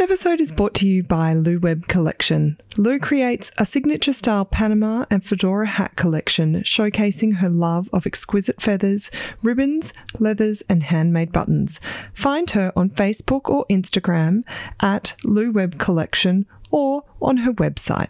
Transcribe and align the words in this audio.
This 0.00 0.10
episode 0.10 0.40
is 0.40 0.50
brought 0.50 0.72
to 0.76 0.88
you 0.88 1.02
by 1.02 1.34
Lou 1.34 1.58
Web 1.58 1.86
Collection. 1.86 2.58
Lou 2.78 2.98
creates 2.98 3.52
a 3.58 3.66
signature 3.66 4.14
style 4.14 4.46
Panama 4.46 5.04
and 5.10 5.22
fedora 5.22 5.66
hat 5.66 5.94
collection 5.94 6.62
showcasing 6.62 7.36
her 7.36 7.50
love 7.50 7.90
of 7.92 8.06
exquisite 8.06 8.62
feathers, 8.62 9.10
ribbons, 9.42 9.92
leathers, 10.18 10.62
and 10.70 10.84
handmade 10.84 11.32
buttons. 11.32 11.82
Find 12.14 12.50
her 12.52 12.72
on 12.74 12.88
Facebook 12.88 13.50
or 13.50 13.66
Instagram 13.68 14.42
at 14.80 15.16
Lou 15.26 15.50
Web 15.50 15.78
Collection 15.78 16.46
or 16.70 17.04
on 17.20 17.36
her 17.36 17.52
website. 17.52 18.08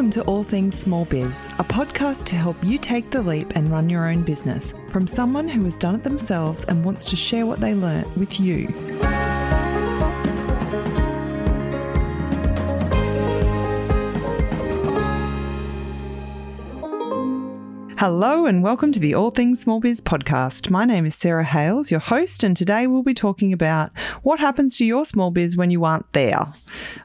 Welcome 0.00 0.12
to 0.12 0.22
All 0.22 0.44
Things 0.44 0.78
Small 0.78 1.04
Biz, 1.04 1.44
a 1.58 1.64
podcast 1.64 2.24
to 2.24 2.34
help 2.34 2.56
you 2.64 2.78
take 2.78 3.10
the 3.10 3.20
leap 3.20 3.54
and 3.54 3.70
run 3.70 3.90
your 3.90 4.08
own 4.08 4.22
business 4.22 4.72
from 4.88 5.06
someone 5.06 5.46
who 5.46 5.62
has 5.64 5.76
done 5.76 5.94
it 5.94 6.04
themselves 6.04 6.64
and 6.64 6.82
wants 6.82 7.04
to 7.04 7.16
share 7.16 7.44
what 7.44 7.60
they 7.60 7.74
learnt 7.74 8.16
with 8.16 8.40
you. 8.40 8.66
Hello 18.00 18.46
and 18.46 18.62
welcome 18.62 18.92
to 18.92 18.98
the 18.98 19.12
All 19.12 19.30
Things 19.30 19.60
Small 19.60 19.78
Biz 19.78 20.00
podcast. 20.00 20.70
My 20.70 20.86
name 20.86 21.04
is 21.04 21.14
Sarah 21.14 21.44
Hales, 21.44 21.90
your 21.90 22.00
host, 22.00 22.42
and 22.42 22.56
today 22.56 22.86
we'll 22.86 23.02
be 23.02 23.12
talking 23.12 23.52
about 23.52 23.90
what 24.22 24.40
happens 24.40 24.78
to 24.78 24.86
your 24.86 25.04
small 25.04 25.30
biz 25.30 25.54
when 25.54 25.70
you 25.70 25.84
aren't 25.84 26.10
there. 26.14 26.46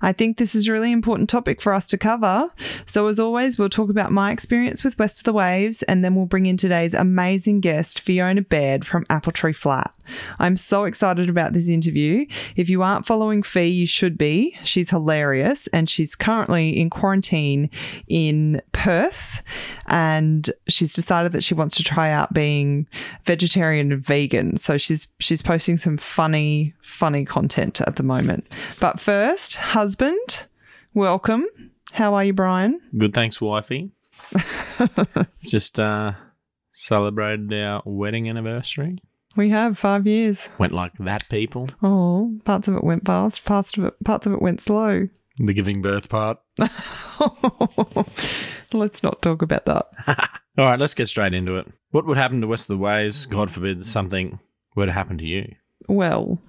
I 0.01 0.13
think 0.13 0.37
this 0.37 0.55
is 0.55 0.69
a 0.69 0.71
really 0.71 0.93
important 0.93 1.29
topic 1.29 1.61
for 1.61 1.73
us 1.73 1.85
to 1.87 1.97
cover. 1.97 2.49
So, 2.85 3.07
as 3.07 3.19
always, 3.19 3.59
we'll 3.59 3.67
talk 3.67 3.89
about 3.89 4.13
my 4.13 4.31
experience 4.31 4.85
with 4.85 4.97
West 4.97 5.19
of 5.19 5.25
the 5.25 5.33
Waves, 5.33 5.83
and 5.83 6.01
then 6.01 6.15
we'll 6.15 6.27
bring 6.27 6.45
in 6.45 6.55
today's 6.55 6.93
amazing 6.93 7.59
guest, 7.59 7.99
Fiona 7.99 8.41
Baird 8.41 8.85
from 8.85 9.05
Apple 9.09 9.33
Tree 9.33 9.51
Flat. 9.51 9.94
I'm 10.39 10.55
so 10.55 10.85
excited 10.85 11.29
about 11.29 11.53
this 11.53 11.67
interview. 11.67 12.25
If 12.55 12.69
you 12.69 12.81
aren't 12.81 13.05
following 13.05 13.43
Fee, 13.43 13.67
you 13.67 13.85
should 13.85 14.17
be. 14.17 14.57
She's 14.63 14.89
hilarious 14.89 15.67
and 15.67 15.89
she's 15.89 16.15
currently 16.15 16.79
in 16.79 16.89
quarantine 16.89 17.69
in 18.07 18.61
Perth 18.71 19.41
and 19.87 20.49
she's 20.67 20.93
decided 20.93 21.31
that 21.33 21.43
she 21.43 21.53
wants 21.53 21.77
to 21.77 21.83
try 21.83 22.11
out 22.11 22.33
being 22.33 22.87
vegetarian 23.23 23.91
and 23.91 24.05
vegan. 24.05 24.57
So 24.57 24.77
she's 24.77 25.07
she's 25.19 25.41
posting 25.41 25.77
some 25.77 25.97
funny 25.97 26.73
funny 26.81 27.25
content 27.25 27.81
at 27.81 27.95
the 27.95 28.03
moment. 28.03 28.45
But 28.79 28.99
first, 28.99 29.55
husband, 29.55 30.45
welcome. 30.93 31.45
How 31.93 32.13
are 32.15 32.25
you, 32.25 32.33
Brian? 32.33 32.81
Good, 32.97 33.13
thanks, 33.13 33.39
wifey. 33.39 33.91
Just 35.41 35.79
uh, 35.79 36.13
celebrated 36.71 37.53
our 37.53 37.81
wedding 37.85 38.29
anniversary. 38.29 38.97
We 39.35 39.49
have 39.49 39.77
five 39.77 40.07
years. 40.07 40.49
Went 40.57 40.73
like 40.73 40.93
that, 40.99 41.27
people. 41.29 41.69
Oh, 41.83 42.39
parts 42.45 42.67
of 42.67 42.75
it 42.75 42.83
went 42.83 43.05
fast, 43.05 43.45
parts 43.45 43.77
of 43.77 43.85
it 43.85 44.03
parts 44.03 44.25
of 44.25 44.33
it 44.33 44.41
went 44.41 44.61
slow. 44.61 45.09
The 45.37 45.53
giving 45.53 45.81
birth 45.81 46.07
part. 46.07 46.37
Let's 48.73 49.03
not 49.03 49.21
talk 49.21 49.41
about 49.41 49.65
that. 49.65 49.87
All 50.57 50.65
right, 50.65 50.79
let's 50.79 50.93
get 50.93 51.09
straight 51.09 51.33
into 51.33 51.57
it. 51.57 51.67
What 51.91 52.05
would 52.05 52.15
happen 52.15 52.39
to 52.39 52.47
West 52.47 52.69
of 52.69 52.77
the 52.77 52.83
Waves? 52.83 53.25
God 53.25 53.51
forbid 53.51 53.85
something 53.85 54.39
were 54.73 54.85
to 54.85 54.93
happen 54.93 55.17
to 55.17 55.25
you. 55.25 55.53
Well, 55.89 56.39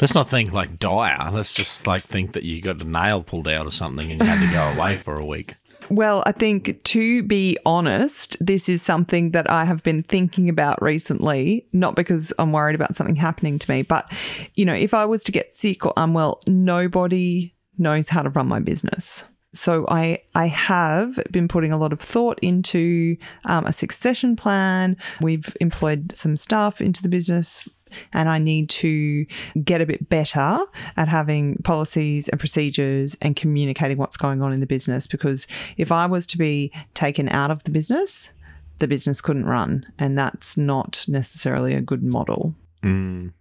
Let's 0.00 0.14
not 0.14 0.28
think 0.28 0.52
like 0.52 0.78
dire. 0.78 1.30
Let's 1.30 1.54
just 1.54 1.86
like 1.86 2.02
think 2.02 2.32
that 2.32 2.42
you 2.42 2.60
got 2.60 2.82
a 2.82 2.84
nail 2.84 3.22
pulled 3.22 3.46
out 3.46 3.66
or 3.66 3.70
something 3.70 4.10
and 4.10 4.20
you 4.20 4.26
had 4.26 4.44
to 4.44 4.52
go 4.52 4.76
away 4.76 4.96
for 4.96 5.18
a 5.18 5.24
week. 5.24 5.54
Well, 5.90 6.22
I 6.26 6.32
think 6.32 6.82
to 6.84 7.22
be 7.22 7.58
honest, 7.66 8.36
this 8.40 8.68
is 8.68 8.82
something 8.82 9.32
that 9.32 9.50
I 9.50 9.64
have 9.64 9.82
been 9.82 10.02
thinking 10.02 10.48
about 10.48 10.80
recently, 10.80 11.66
not 11.72 11.94
because 11.94 12.32
I'm 12.38 12.52
worried 12.52 12.74
about 12.74 12.94
something 12.94 13.16
happening 13.16 13.58
to 13.58 13.70
me, 13.70 13.82
but 13.82 14.10
you 14.54 14.64
know, 14.64 14.74
if 14.74 14.94
I 14.94 15.04
was 15.04 15.22
to 15.24 15.32
get 15.32 15.54
sick 15.54 15.84
or 15.84 15.92
unwell, 15.96 16.40
nobody 16.46 17.54
knows 17.76 18.08
how 18.08 18.22
to 18.22 18.30
run 18.30 18.48
my 18.48 18.60
business. 18.60 19.24
So 19.52 19.86
I 19.88 20.20
I 20.34 20.46
have 20.48 21.18
been 21.30 21.48
putting 21.48 21.72
a 21.72 21.78
lot 21.78 21.92
of 21.92 22.00
thought 22.00 22.38
into 22.40 23.16
um, 23.44 23.66
a 23.66 23.72
succession 23.72 24.36
plan. 24.36 24.96
We've 25.20 25.56
employed 25.60 26.12
some 26.14 26.36
staff 26.36 26.80
into 26.80 27.02
the 27.02 27.08
business 27.08 27.68
and 28.12 28.28
I 28.28 28.38
need 28.38 28.68
to 28.70 29.26
get 29.62 29.80
a 29.80 29.86
bit 29.86 30.08
better 30.08 30.60
at 30.96 31.08
having 31.08 31.56
policies 31.58 32.28
and 32.28 32.38
procedures 32.38 33.16
and 33.20 33.36
communicating 33.36 33.98
what's 33.98 34.16
going 34.16 34.42
on 34.42 34.52
in 34.52 34.60
the 34.60 34.66
business. 34.66 35.06
Because 35.06 35.46
if 35.76 35.92
I 35.92 36.06
was 36.06 36.26
to 36.28 36.38
be 36.38 36.72
taken 36.94 37.28
out 37.28 37.50
of 37.50 37.64
the 37.64 37.70
business, 37.70 38.30
the 38.78 38.88
business 38.88 39.20
couldn't 39.20 39.46
run, 39.46 39.86
and 39.98 40.18
that's 40.18 40.56
not 40.56 41.04
necessarily 41.08 41.74
a 41.74 41.80
good 41.80 42.02
model. 42.02 42.54
Mm. 42.82 43.32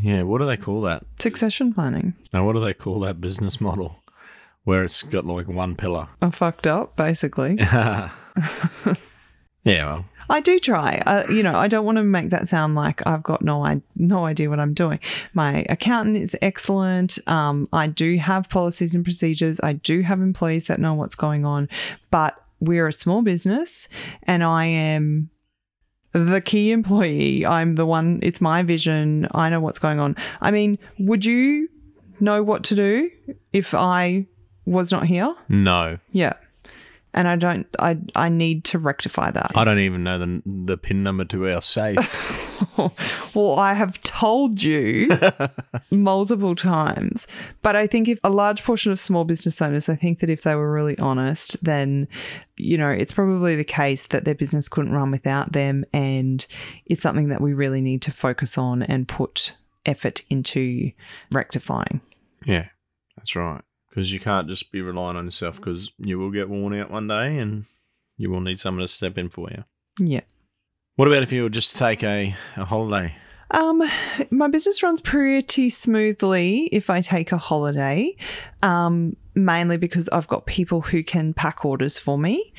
Yeah, 0.00 0.22
what 0.22 0.38
do 0.38 0.46
they 0.46 0.56
call 0.56 0.82
that? 0.82 1.04
Succession 1.18 1.72
planning. 1.72 2.14
Now, 2.32 2.44
what 2.44 2.52
do 2.52 2.60
they 2.60 2.74
call 2.74 3.00
that 3.00 3.20
business 3.20 3.60
model 3.60 3.96
where 4.64 4.84
it's 4.84 5.02
got 5.02 5.24
like 5.24 5.48
one 5.48 5.74
pillar? 5.74 6.08
I 6.20 6.30
fucked 6.30 6.66
up, 6.66 6.96
basically. 6.96 7.56
yeah, 7.58 8.10
well, 9.64 10.04
I 10.28 10.40
do 10.40 10.58
try. 10.58 11.02
Uh, 11.06 11.24
you 11.30 11.42
know, 11.42 11.54
I 11.56 11.68
don't 11.68 11.84
want 11.84 11.96
to 11.96 12.04
make 12.04 12.30
that 12.30 12.48
sound 12.48 12.74
like 12.74 13.06
I've 13.06 13.22
got 13.22 13.42
no 13.42 13.64
I- 13.64 13.82
no 13.96 14.24
idea 14.26 14.50
what 14.50 14.60
I'm 14.60 14.74
doing. 14.74 14.98
My 15.34 15.64
accountant 15.68 16.16
is 16.16 16.36
excellent. 16.42 17.18
Um, 17.26 17.68
I 17.72 17.86
do 17.86 18.16
have 18.18 18.48
policies 18.48 18.94
and 18.94 19.04
procedures. 19.04 19.60
I 19.62 19.74
do 19.74 20.02
have 20.02 20.20
employees 20.20 20.66
that 20.66 20.78
know 20.80 20.94
what's 20.94 21.14
going 21.14 21.44
on, 21.44 21.68
but 22.10 22.40
we're 22.60 22.88
a 22.88 22.92
small 22.92 23.22
business, 23.22 23.88
and 24.24 24.42
I 24.42 24.64
am 24.66 25.30
the 26.12 26.40
key 26.40 26.72
employee. 26.72 27.44
I'm 27.44 27.74
the 27.74 27.84
one. 27.86 28.20
It's 28.22 28.40
my 28.40 28.62
vision. 28.62 29.28
I 29.32 29.50
know 29.50 29.60
what's 29.60 29.78
going 29.78 30.00
on. 30.00 30.16
I 30.40 30.50
mean, 30.50 30.78
would 30.98 31.24
you 31.26 31.68
know 32.18 32.42
what 32.42 32.64
to 32.64 32.74
do 32.74 33.10
if 33.52 33.74
I 33.74 34.26
was 34.64 34.90
not 34.90 35.04
here? 35.06 35.34
no. 35.48 35.98
Yeah. 36.12 36.32
And 37.16 37.26
I 37.26 37.36
don't. 37.36 37.66
I 37.78 37.98
I 38.14 38.28
need 38.28 38.64
to 38.64 38.78
rectify 38.78 39.30
that. 39.30 39.52
I 39.54 39.64
don't 39.64 39.78
even 39.78 40.04
know 40.04 40.18
the, 40.18 40.42
the 40.44 40.76
pin 40.76 41.02
number 41.02 41.24
to 41.24 41.50
our 41.50 41.62
safe. 41.62 42.76
well, 43.34 43.58
I 43.58 43.72
have 43.72 44.00
told 44.02 44.62
you 44.62 45.10
multiple 45.90 46.54
times, 46.54 47.26
but 47.62 47.74
I 47.74 47.86
think 47.86 48.08
if 48.08 48.20
a 48.22 48.28
large 48.30 48.62
portion 48.62 48.92
of 48.92 49.00
small 49.00 49.24
business 49.24 49.60
owners, 49.62 49.88
I 49.88 49.96
think 49.96 50.20
that 50.20 50.30
if 50.30 50.42
they 50.42 50.54
were 50.54 50.70
really 50.70 50.98
honest, 50.98 51.62
then, 51.64 52.06
you 52.56 52.76
know, 52.76 52.90
it's 52.90 53.12
probably 53.12 53.56
the 53.56 53.64
case 53.64 54.06
that 54.08 54.24
their 54.24 54.34
business 54.34 54.68
couldn't 54.68 54.92
run 54.92 55.10
without 55.10 55.52
them. 55.52 55.84
And 55.92 56.46
it's 56.84 57.02
something 57.02 57.30
that 57.30 57.40
we 57.40 57.54
really 57.54 57.80
need 57.80 58.02
to 58.02 58.12
focus 58.12 58.58
on 58.58 58.82
and 58.82 59.08
put 59.08 59.56
effort 59.86 60.22
into 60.28 60.92
rectifying. 61.32 62.00
yeah, 62.44 62.68
that's 63.16 63.34
right. 63.34 63.62
Because 63.96 64.12
you 64.12 64.20
can't 64.20 64.46
just 64.46 64.70
be 64.70 64.82
relying 64.82 65.16
on 65.16 65.24
yourself 65.24 65.56
because 65.56 65.90
you 65.96 66.18
will 66.18 66.30
get 66.30 66.50
worn 66.50 66.78
out 66.78 66.90
one 66.90 67.08
day 67.08 67.38
and 67.38 67.64
you 68.18 68.28
will 68.28 68.42
need 68.42 68.60
someone 68.60 68.82
to 68.82 68.88
step 68.88 69.16
in 69.16 69.30
for 69.30 69.48
you. 69.50 69.64
Yeah. 69.98 70.20
What 70.96 71.08
about 71.08 71.22
if 71.22 71.32
you 71.32 71.44
were 71.44 71.48
just 71.48 71.72
to 71.72 71.78
take 71.78 72.02
a, 72.02 72.36
a 72.58 72.66
holiday? 72.66 73.16
Um, 73.52 73.82
my 74.30 74.48
business 74.48 74.82
runs 74.82 75.00
pretty 75.00 75.70
smoothly 75.70 76.64
if 76.72 76.90
I 76.90 77.00
take 77.00 77.32
a 77.32 77.38
holiday, 77.38 78.14
um, 78.62 79.16
mainly 79.34 79.78
because 79.78 80.10
I've 80.10 80.28
got 80.28 80.44
people 80.44 80.82
who 80.82 81.02
can 81.02 81.32
pack 81.32 81.64
orders 81.64 81.98
for 81.98 82.18
me. 82.18 82.52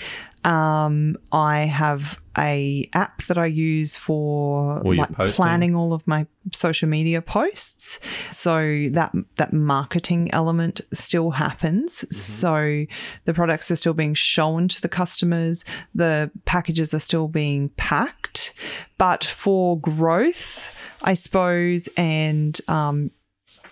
Um, 0.47 1.17
I 1.33 1.65
have 1.65 2.21
a 2.37 2.89
app 2.93 3.23
that 3.23 3.37
I 3.37 3.47
use 3.47 3.97
for 3.97 4.81
All 4.81 4.95
like 4.95 5.13
planning 5.31 5.75
all 5.75 5.91
of 5.91 6.07
my 6.07 6.25
social 6.53 6.87
media 6.87 7.21
posts. 7.21 7.99
So 8.29 8.87
that 8.91 9.13
that 9.35 9.51
marketing 9.51 10.29
element 10.31 10.79
still 10.93 11.31
happens. 11.31 12.05
So 12.15 12.85
the 13.25 13.33
products 13.33 13.71
are 13.71 13.75
still 13.75 13.93
being 13.93 14.13
shown 14.13 14.69
to 14.69 14.81
the 14.81 14.87
customers. 14.87 15.65
The 15.93 16.31
packages 16.45 16.93
are 16.93 16.99
still 16.99 17.27
being 17.27 17.67
packed. 17.69 18.53
But 18.97 19.25
for 19.25 19.77
growth, 19.77 20.73
I 21.01 21.13
suppose, 21.13 21.89
and 21.97 22.57
um, 22.69 23.11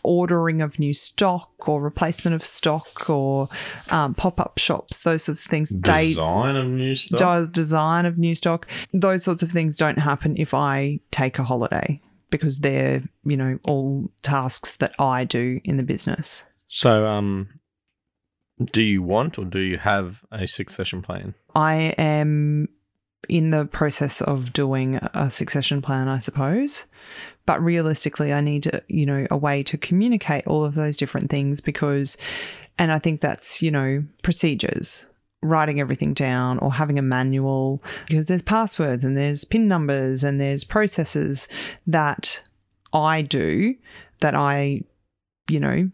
ordering 0.05 0.61
of 0.61 0.79
new 0.79 0.93
stock 0.93 1.67
or 1.67 1.81
replacement 1.81 2.35
of 2.35 2.45
stock 2.45 3.09
or 3.09 3.49
um, 3.89 4.13
pop 4.13 4.39
up 4.39 4.57
shops, 4.57 5.01
those 5.01 5.23
sorts 5.23 5.41
of 5.43 5.49
things. 5.49 5.69
They 5.69 6.09
Design 6.09 6.55
of 6.55 6.67
new 6.67 6.95
stuff? 6.95 7.19
does 7.19 7.49
design 7.49 8.05
of 8.05 8.17
new 8.17 8.35
stock. 8.35 8.67
Those 8.93 9.23
sorts 9.23 9.43
of 9.43 9.51
things 9.51 9.77
don't 9.77 9.99
happen 9.99 10.35
if 10.37 10.53
I 10.53 10.99
take 11.11 11.39
a 11.39 11.43
holiday 11.43 12.01
because 12.29 12.59
they're, 12.59 13.03
you 13.23 13.37
know, 13.37 13.59
all 13.63 14.11
tasks 14.21 14.75
that 14.77 14.93
I 14.99 15.23
do 15.23 15.61
in 15.63 15.77
the 15.77 15.83
business. 15.83 16.45
So, 16.67 17.05
um, 17.05 17.49
do 18.63 18.81
you 18.81 19.01
want 19.03 19.37
or 19.37 19.45
do 19.45 19.59
you 19.59 19.77
have 19.77 20.23
a 20.31 20.47
succession 20.47 21.01
plan? 21.01 21.35
I 21.55 21.93
am 21.97 22.69
in 23.27 23.51
the 23.51 23.65
process 23.65 24.21
of 24.21 24.53
doing 24.53 24.95
a 24.95 25.31
succession 25.31 25.81
plan, 25.81 26.07
I 26.07 26.19
suppose. 26.19 26.85
But 27.45 27.61
realistically, 27.63 28.33
I 28.33 28.41
need, 28.41 28.69
you 28.87 29.05
know, 29.05 29.27
a 29.29 29.37
way 29.37 29.63
to 29.63 29.77
communicate 29.77 30.47
all 30.47 30.65
of 30.65 30.75
those 30.75 30.97
different 30.97 31.29
things 31.29 31.61
because, 31.61 32.17
and 32.79 32.91
I 32.91 32.99
think 32.99 33.21
that's, 33.21 33.61
you 33.61 33.71
know, 33.71 34.03
procedures. 34.23 35.05
writing 35.41 35.79
everything 35.79 36.15
down 36.15 36.57
or 36.57 36.73
having 36.73 36.97
a 36.97 37.03
manual 37.03 37.83
because 38.07 38.27
there's 38.27 38.41
passwords 38.41 39.03
and 39.03 39.15
there's 39.15 39.45
PIN 39.45 39.67
numbers 39.67 40.23
and 40.23 40.41
there's 40.41 40.63
processes 40.63 41.47
that 41.85 42.41
I 42.93 43.21
do 43.21 43.75
that 44.21 44.33
I, 44.33 44.81
you 45.47 45.59
know, 45.59 45.91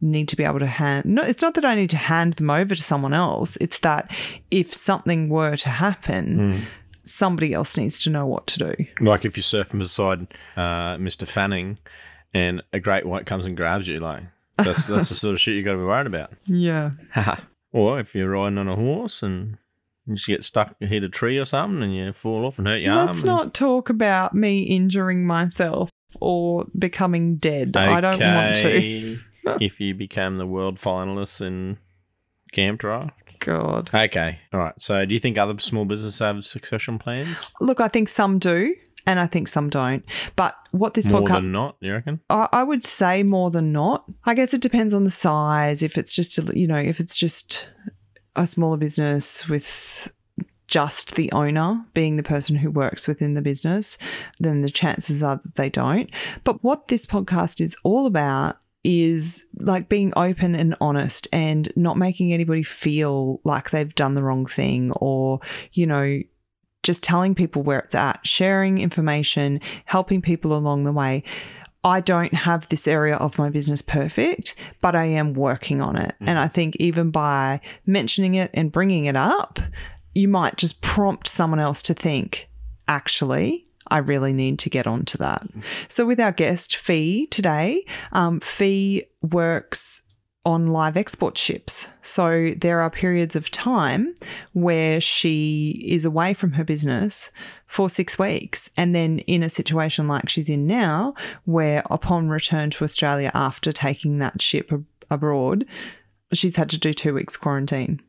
need 0.00 0.28
to 0.30 0.36
be 0.36 0.42
able 0.42 0.58
to 0.58 0.66
hand 0.66 1.04
no 1.04 1.22
it's 1.22 1.42
not 1.42 1.54
that 1.54 1.64
I 1.64 1.74
need 1.76 1.90
to 1.90 1.96
hand 1.98 2.32
them 2.34 2.50
over 2.50 2.74
to 2.74 2.82
someone 2.82 3.12
else 3.14 3.56
it's 3.60 3.78
that 3.80 4.10
if 4.50 4.72
something 4.74 5.28
were 5.28 5.56
to 5.56 5.68
happen 5.68 6.38
Mm. 6.38 6.64
Somebody 7.04 7.52
else 7.52 7.76
needs 7.76 7.98
to 8.00 8.10
know 8.10 8.26
what 8.26 8.46
to 8.46 8.58
do 8.58 8.86
Like 9.00 9.24
if 9.24 9.36
you're 9.36 9.42
surfing 9.42 9.78
beside 9.78 10.28
uh, 10.56 10.96
Mr. 10.96 11.26
Fanning 11.26 11.78
and 12.32 12.62
a 12.72 12.80
great 12.80 13.06
white 13.06 13.26
comes 13.26 13.46
and 13.46 13.56
grabs 13.56 13.88
you, 13.88 14.00
like 14.00 14.22
that's 14.56 14.86
that's 14.86 15.08
the 15.08 15.14
sort 15.14 15.34
of 15.34 15.40
shit 15.40 15.54
you 15.54 15.62
got 15.62 15.72
to 15.72 15.78
be 15.78 15.84
worried 15.84 16.06
about. 16.06 16.32
yeah 16.46 16.90
or 17.72 17.98
if 17.98 18.14
you're 18.14 18.30
riding 18.30 18.58
on 18.58 18.68
a 18.68 18.76
horse 18.76 19.22
and 19.22 19.58
you 20.06 20.14
just 20.14 20.26
get 20.26 20.44
stuck 20.44 20.74
hit 20.80 21.04
a 21.04 21.08
tree 21.08 21.38
or 21.38 21.44
something 21.44 21.82
and 21.82 21.94
you 21.94 22.12
fall 22.12 22.44
off 22.44 22.58
and 22.58 22.66
hurt 22.66 22.80
your 22.80 22.94
arm. 22.94 23.06
let's 23.06 23.18
and- 23.18 23.26
not 23.26 23.54
talk 23.54 23.90
about 23.90 24.34
me 24.34 24.62
injuring 24.62 25.26
myself 25.26 25.90
or 26.20 26.66
becoming 26.78 27.36
dead 27.36 27.76
I 27.76 28.00
don't 28.00 28.20
want 28.20 28.56
to 28.56 29.18
if 29.60 29.80
you 29.80 29.94
become 29.94 30.38
the 30.38 30.46
world 30.46 30.76
finalist 30.76 31.40
in 31.40 31.78
camp 32.52 32.80
draft. 32.80 33.29
God 33.40 33.90
Okay, 33.92 34.38
all 34.52 34.60
right. 34.60 34.74
So, 34.78 35.04
do 35.04 35.12
you 35.14 35.20
think 35.20 35.38
other 35.38 35.58
small 35.58 35.84
businesses 35.84 36.18
have 36.20 36.44
succession 36.44 36.98
plans 36.98 37.52
look 37.60 37.80
I 37.80 37.88
think 37.88 38.08
some 38.08 38.38
do 38.38 38.74
and 39.06 39.18
I 39.18 39.26
think 39.26 39.48
some 39.48 39.70
don't 39.70 40.04
but 40.36 40.56
what 40.72 40.94
this 40.94 41.06
more 41.06 41.22
podcast 41.22 41.34
than 41.36 41.52
not? 41.52 41.76
You 41.80 41.92
reckon? 41.92 42.20
I, 42.30 42.48
I 42.52 42.62
would 42.62 42.84
say 42.84 43.22
more 43.22 43.50
than 43.50 43.72
not. 43.72 44.04
I 44.24 44.34
guess 44.34 44.54
it 44.54 44.60
depends 44.60 44.94
on 44.94 45.04
the 45.04 45.10
size. 45.10 45.82
If 45.82 45.98
it's 45.98 46.14
just, 46.14 46.38
a, 46.38 46.58
you 46.58 46.66
know, 46.66 46.78
if 46.78 47.00
it's 47.00 47.16
just 47.16 47.68
a 48.36 48.46
smaller 48.46 48.76
business 48.76 49.48
with 49.48 50.14
just 50.68 51.16
the 51.16 51.30
owner 51.32 51.84
being 51.94 52.16
the 52.16 52.22
person 52.22 52.56
who 52.56 52.70
works 52.70 53.08
within 53.08 53.34
the 53.34 53.42
business, 53.42 53.98
then 54.38 54.62
the 54.62 54.70
chances 54.70 55.22
are 55.22 55.40
that 55.42 55.56
they 55.56 55.68
don't. 55.68 56.10
But 56.44 56.62
what 56.62 56.88
this 56.88 57.06
podcast 57.06 57.60
is 57.60 57.76
all 57.82 58.06
about 58.06 58.58
is 58.82 59.44
like 59.58 59.88
being 59.88 60.12
open 60.16 60.54
and 60.54 60.74
honest 60.80 61.28
and 61.32 61.70
not 61.76 61.98
making 61.98 62.32
anybody 62.32 62.62
feel 62.62 63.40
like 63.44 63.70
they've 63.70 63.94
done 63.94 64.14
the 64.14 64.22
wrong 64.22 64.46
thing 64.46 64.90
or, 64.92 65.40
you 65.72 65.86
know, 65.86 66.20
just 66.82 67.02
telling 67.02 67.34
people 67.34 67.62
where 67.62 67.80
it's 67.80 67.94
at, 67.94 68.26
sharing 68.26 68.78
information, 68.78 69.60
helping 69.84 70.22
people 70.22 70.56
along 70.56 70.84
the 70.84 70.92
way. 70.92 71.22
I 71.84 72.00
don't 72.00 72.34
have 72.34 72.68
this 72.68 72.86
area 72.86 73.16
of 73.16 73.38
my 73.38 73.48
business 73.50 73.82
perfect, 73.82 74.54
but 74.80 74.94
I 74.94 75.06
am 75.06 75.34
working 75.34 75.80
on 75.80 75.96
it. 75.96 76.14
Mm. 76.20 76.28
And 76.28 76.38
I 76.38 76.48
think 76.48 76.76
even 76.76 77.10
by 77.10 77.60
mentioning 77.86 78.34
it 78.34 78.50
and 78.54 78.72
bringing 78.72 79.06
it 79.06 79.16
up, 79.16 79.58
you 80.14 80.28
might 80.28 80.56
just 80.56 80.80
prompt 80.82 81.28
someone 81.28 81.60
else 81.60 81.82
to 81.82 81.94
think, 81.94 82.48
actually, 82.88 83.66
I 83.90 83.98
really 83.98 84.32
need 84.32 84.58
to 84.60 84.70
get 84.70 84.86
onto 84.86 85.18
that. 85.18 85.46
So, 85.88 86.06
with 86.06 86.20
our 86.20 86.32
guest, 86.32 86.76
Fee, 86.76 87.26
today, 87.26 87.84
um, 88.12 88.40
Fee 88.40 89.04
works 89.22 90.02
on 90.44 90.68
live 90.68 90.96
export 90.96 91.36
ships. 91.36 91.88
So, 92.00 92.54
there 92.56 92.80
are 92.80 92.90
periods 92.90 93.36
of 93.36 93.50
time 93.50 94.14
where 94.52 95.00
she 95.00 95.84
is 95.86 96.04
away 96.04 96.34
from 96.34 96.52
her 96.52 96.64
business 96.64 97.30
for 97.66 97.88
six 97.88 98.18
weeks. 98.18 98.70
And 98.76 98.94
then 98.94 99.20
in 99.20 99.42
a 99.42 99.50
situation 99.50 100.08
like 100.08 100.28
she's 100.28 100.48
in 100.48 100.66
now, 100.66 101.14
where 101.44 101.82
upon 101.90 102.28
return 102.28 102.70
to 102.70 102.84
Australia 102.84 103.30
after 103.34 103.72
taking 103.72 104.18
that 104.18 104.40
ship 104.40 104.72
ab- 104.72 104.86
abroad, 105.10 105.66
she's 106.32 106.56
had 106.56 106.70
to 106.70 106.78
do 106.78 106.92
two 106.92 107.14
weeks 107.14 107.36
quarantine. 107.36 108.00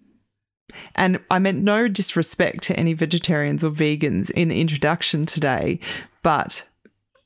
And 0.96 1.20
I 1.30 1.40
meant 1.40 1.64
no 1.64 1.88
disrespect 1.88 2.64
to 2.64 2.80
any 2.80 2.94
vegetarians 2.94 3.64
or 3.64 3.72
vegans 3.72 4.32
in 4.32 4.50
the 4.50 4.60
introduction 4.60 5.26
today, 5.26 5.80
but 6.24 6.66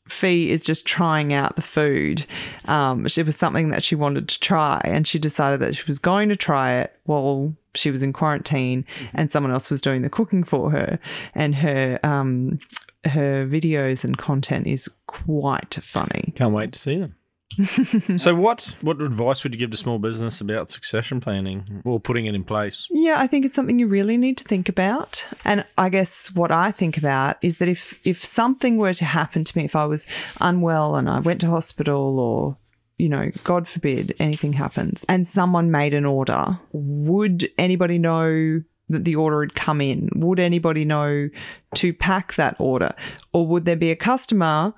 Fee 0.08 0.52
is 0.52 0.64
just 0.64 0.86
trying 0.86 1.34
out 1.34 1.56
the 1.56 1.62
food. 1.62 2.26
Um, 2.66 3.06
it 3.06 3.26
was 3.26 3.36
something 3.36 3.70
that 3.70 3.84
she 3.84 3.96
wanted 3.96 4.30
to 4.30 4.40
try, 4.40 4.80
and 4.84 5.08
she 5.08 5.18
decided 5.18 5.60
that 5.62 5.76
she 5.76 5.84
was 5.88 5.98
going 5.98 6.30
to 6.30 6.36
try 6.36 6.76
it 6.76 6.96
while 7.06 7.56
she 7.74 7.90
was 7.90 8.04
in 8.04 8.14
quarantine, 8.14 8.86
and 9.14 9.32
someone 9.32 9.52
else 9.52 9.72
was 9.72 9.82
doing 9.82 10.04
the 10.04 10.10
cooking 10.10 10.44
for 10.44 10.70
her. 10.70 11.00
And 11.34 11.56
her 11.56 12.00
um, 12.04 12.60
her 13.06 13.48
videos 13.48 14.04
and 14.04 14.18
content 14.18 14.68
is 14.68 14.90
quite 15.08 15.74
funny. 15.76 16.34
Can't 16.36 16.54
wait 16.54 16.72
to 16.74 16.80
see 16.80 16.98
them. 16.98 17.16
so, 18.18 18.36
what 18.36 18.76
what 18.82 19.02
advice 19.02 19.44
would 19.44 19.54
you 19.54 19.60
give 19.60 19.72
to 19.72 19.78
small 19.78 20.00
business 20.00 20.42
about 20.42 20.72
succession 20.72 21.22
planning 21.22 21.82
or 21.86 22.00
putting 22.00 22.26
it 22.26 22.36
in 22.36 22.44
place? 22.44 22.88
Yeah, 22.90 23.20
I 23.20 23.28
think 23.28 23.46
it's 23.46 23.56
something 23.56 23.80
you 23.80 23.88
really 23.88 24.18
need 24.18 24.38
to 24.38 24.44
think 24.44 24.68
about. 24.68 25.28
And 25.46 25.64
I 25.78 25.90
guess 25.90 26.34
what 26.34 26.52
I 26.52 26.72
think 26.72 26.98
about 26.98 27.38
is 27.42 27.58
that 27.58 27.70
if 27.70 28.06
if 28.06 28.24
something 28.26 28.78
were 28.78 28.94
to 28.94 29.06
happen 29.06 29.44
to 29.44 29.58
me, 29.58 29.64
if 29.64 29.76
I 29.76 29.86
was 29.86 30.06
unwell 30.42 30.96
and 30.96 31.10
I 31.10 31.20
went 31.20 31.42
to 31.42 31.48
hospital 31.48 32.20
or 32.20 32.58
you 32.98 33.10
know, 33.10 33.30
God 33.44 33.68
forbid 33.68 34.16
anything 34.20 34.54
happens 34.54 35.06
and 35.10 35.28
someone 35.28 35.70
made 35.70 35.94
an 35.94 36.06
order, 36.06 36.60
would 36.72 37.50
anybody 37.58 37.98
know 37.98 38.62
that 38.90 39.04
the 39.04 39.16
order 39.16 39.42
had 39.42 39.56
come 39.56 39.82
in? 39.82 40.10
Would 40.16 40.40
anybody 40.40 40.86
know 40.86 41.30
to 41.76 41.94
pack 41.94 42.36
that 42.36 42.56
order? 42.60 42.94
Or 43.34 43.46
would 43.48 43.66
there 43.66 43.76
be 43.76 43.92
a 43.92 43.96
customer 43.96 44.74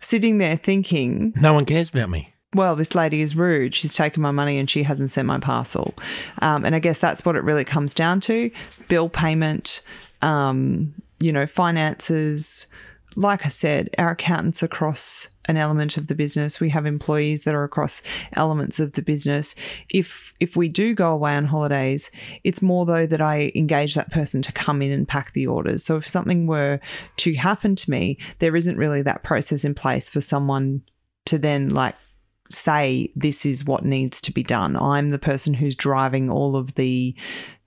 sitting 0.00 0.38
there 0.38 0.56
thinking, 0.56 1.32
No 1.36 1.52
one 1.54 1.64
cares 1.64 1.90
about 1.90 2.10
me. 2.10 2.32
well, 2.54 2.76
this 2.76 2.94
lady 2.94 3.20
is 3.20 3.36
rude. 3.36 3.74
She's 3.74 3.94
taken 3.94 4.22
my 4.22 4.30
money 4.30 4.58
and 4.58 4.68
she 4.70 4.82
hasn't 4.82 5.10
sent 5.10 5.26
my 5.26 5.38
parcel. 5.38 5.94
Um, 6.40 6.64
and 6.64 6.74
I 6.74 6.78
guess 6.78 6.98
that's 6.98 7.24
what 7.24 7.36
it 7.36 7.42
really 7.44 7.64
comes 7.64 7.92
down 7.94 8.20
to 8.20 8.50
bill 8.88 9.08
payment, 9.08 9.82
um, 10.22 10.94
you 11.20 11.32
know, 11.32 11.46
finances. 11.46 12.66
Like 13.16 13.44
I 13.46 13.48
said, 13.48 13.88
our 13.98 14.10
accountants 14.10 14.62
across 14.62 15.28
an 15.48 15.56
element 15.56 15.96
of 15.96 16.06
the 16.06 16.14
business. 16.14 16.60
We 16.60 16.70
have 16.70 16.86
employees 16.86 17.42
that 17.42 17.54
are 17.54 17.64
across 17.64 18.02
elements 18.34 18.80
of 18.80 18.92
the 18.92 19.02
business. 19.02 19.54
If 19.92 20.32
if 20.40 20.56
we 20.56 20.68
do 20.68 20.94
go 20.94 21.12
away 21.12 21.34
on 21.34 21.46
holidays, 21.46 22.10
it's 22.44 22.62
more 22.62 22.86
though 22.86 23.06
that 23.06 23.20
I 23.20 23.52
engage 23.54 23.94
that 23.94 24.10
person 24.10 24.42
to 24.42 24.52
come 24.52 24.82
in 24.82 24.92
and 24.92 25.08
pack 25.08 25.32
the 25.32 25.46
orders. 25.46 25.84
So 25.84 25.96
if 25.96 26.06
something 26.06 26.46
were 26.46 26.80
to 27.18 27.34
happen 27.34 27.76
to 27.76 27.90
me, 27.90 28.18
there 28.38 28.56
isn't 28.56 28.76
really 28.76 29.02
that 29.02 29.22
process 29.22 29.64
in 29.64 29.74
place 29.74 30.08
for 30.08 30.20
someone 30.20 30.82
to 31.26 31.38
then 31.38 31.68
like 31.70 31.94
say 32.50 33.12
this 33.16 33.44
is 33.44 33.64
what 33.64 33.84
needs 33.84 34.20
to 34.22 34.32
be 34.32 34.42
done. 34.42 34.76
I'm 34.76 35.10
the 35.10 35.18
person 35.18 35.54
who's 35.54 35.74
driving 35.74 36.30
all 36.30 36.56
of 36.56 36.74
the 36.74 37.14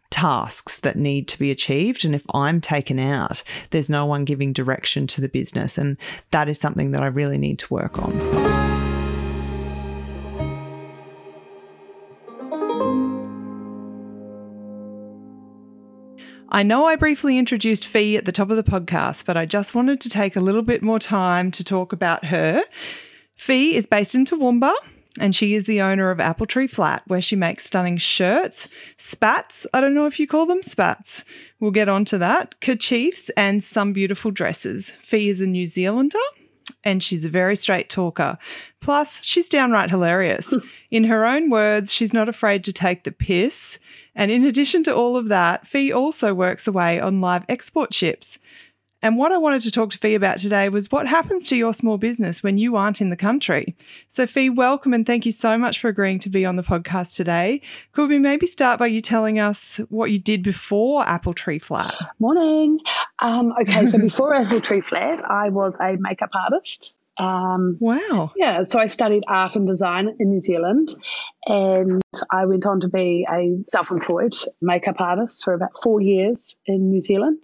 tasks 0.09 0.79
that 0.79 0.97
need 0.97 1.27
to 1.27 1.39
be 1.39 1.51
achieved 1.51 2.03
and 2.03 2.15
if 2.15 2.23
I'm 2.33 2.61
taken 2.61 2.99
out 2.99 3.43
there's 3.69 3.89
no 3.89 4.05
one 4.05 4.25
giving 4.25 4.53
direction 4.53 5.07
to 5.07 5.21
the 5.21 5.29
business 5.29 5.77
and 5.77 5.97
that 6.31 6.49
is 6.49 6.59
something 6.59 6.91
that 6.91 7.03
I 7.03 7.07
really 7.07 7.37
need 7.37 7.59
to 7.59 7.73
work 7.73 7.99
on. 7.99 8.79
I 16.51 16.63
know 16.63 16.85
I 16.85 16.95
briefly 16.95 17.37
introduced 17.37 17.85
Fee 17.85 18.17
at 18.17 18.25
the 18.25 18.31
top 18.31 18.49
of 18.49 18.57
the 18.57 18.63
podcast, 18.63 19.25
but 19.25 19.37
I 19.37 19.45
just 19.45 19.75
wanted 19.75 20.01
to 20.01 20.09
take 20.09 20.35
a 20.35 20.41
little 20.41 20.63
bit 20.63 20.81
more 20.81 20.97
time 20.97 21.51
to 21.51 21.63
talk 21.63 21.93
about 21.93 22.25
her. 22.25 22.63
Fee 23.35 23.75
is 23.75 23.85
based 23.85 24.15
in 24.15 24.25
Toowoomba 24.25 24.73
and 25.19 25.35
she 25.35 25.55
is 25.55 25.65
the 25.65 25.81
owner 25.81 26.11
of 26.11 26.19
Apple 26.19 26.45
Tree 26.45 26.67
Flat, 26.67 27.03
where 27.07 27.21
she 27.21 27.35
makes 27.35 27.65
stunning 27.65 27.97
shirts, 27.97 28.67
spats. 28.97 29.67
I 29.73 29.81
don't 29.81 29.93
know 29.93 30.05
if 30.05 30.19
you 30.19 30.27
call 30.27 30.45
them 30.45 30.63
spats. 30.63 31.25
We'll 31.59 31.71
get 31.71 31.89
onto 31.89 32.17
that. 32.17 32.59
Kerchiefs 32.61 33.29
and 33.37 33.63
some 33.63 33.93
beautiful 33.93 34.31
dresses. 34.31 34.91
Fee 35.01 35.29
is 35.29 35.41
a 35.41 35.47
New 35.47 35.65
Zealander 35.65 36.17
and 36.83 37.03
she's 37.03 37.25
a 37.25 37.29
very 37.29 37.55
straight 37.55 37.89
talker. 37.89 38.37
Plus, 38.79 39.19
she's 39.23 39.49
downright 39.49 39.89
hilarious. 39.89 40.51
Hmm. 40.51 40.59
in 40.91 41.03
her 41.05 41.25
own 41.25 41.49
words, 41.49 41.91
she's 41.91 42.13
not 42.13 42.29
afraid 42.29 42.63
to 42.63 42.73
take 42.73 43.03
the 43.03 43.11
piss. 43.11 43.79
And 44.15 44.31
in 44.31 44.45
addition 44.45 44.83
to 44.85 44.95
all 44.95 45.15
of 45.17 45.27
that, 45.27 45.67
Fee 45.67 45.91
also 45.91 46.33
works 46.33 46.67
away 46.67 46.99
on 46.99 47.21
live 47.21 47.43
export 47.47 47.93
ships. 47.93 48.39
And 49.01 49.15
what 49.17 49.31
I 49.31 49.37
wanted 49.37 49.61
to 49.61 49.71
talk 49.71 49.91
to 49.91 49.97
Fee 49.97 50.15
about 50.15 50.39
today 50.39 50.67
was 50.67 50.91
what 50.91 51.07
happens 51.07 51.47
to 51.47 51.55
your 51.55 51.73
small 51.73 51.97
business 51.97 52.43
when 52.43 52.57
you 52.57 52.75
aren't 52.75 52.99
in 52.99 53.09
the 53.09 53.15
country. 53.15 53.75
So, 54.09 54.27
Fee, 54.27 54.49
welcome 54.49 54.93
and 54.93 55.05
thank 55.05 55.25
you 55.25 55.31
so 55.31 55.57
much 55.57 55.79
for 55.79 55.87
agreeing 55.87 56.19
to 56.19 56.29
be 56.29 56.45
on 56.45 56.57
the 56.57 56.63
podcast 56.63 57.15
today. 57.15 57.61
Could 57.93 58.09
we 58.09 58.19
maybe 58.19 58.45
start 58.45 58.77
by 58.77 58.87
you 58.87 58.99
telling 58.99 59.39
us 59.39 59.77
what 59.89 60.11
you 60.11 60.19
did 60.19 60.43
before 60.43 61.07
Apple 61.07 61.33
Tree 61.33 61.59
Flat? 61.59 61.95
Morning. 62.19 62.79
Um, 63.19 63.53
okay, 63.61 63.85
so 63.85 63.97
before 64.01 64.33
Apple 64.33 64.59
Tree 64.59 64.81
Flat, 64.81 65.19
I 65.29 65.47
was 65.47 65.79
a 65.79 65.95
makeup 65.97 66.31
artist. 66.33 66.93
Um, 67.17 67.77
Wow. 67.79 68.31
yeah, 68.37 68.63
so 68.63 68.79
I 68.79 68.87
studied 68.87 69.23
art 69.27 69.55
and 69.55 69.67
design 69.67 70.15
in 70.19 70.29
New 70.29 70.39
Zealand, 70.39 70.95
and 71.47 72.01
I 72.31 72.45
went 72.45 72.65
on 72.65 72.79
to 72.79 72.87
be 72.87 73.27
a 73.29 73.57
self-employed 73.65 74.35
makeup 74.61 74.99
artist 74.99 75.43
for 75.43 75.53
about 75.53 75.71
four 75.83 75.99
years 76.01 76.57
in 76.65 76.89
New 76.89 77.01
Zealand. 77.01 77.39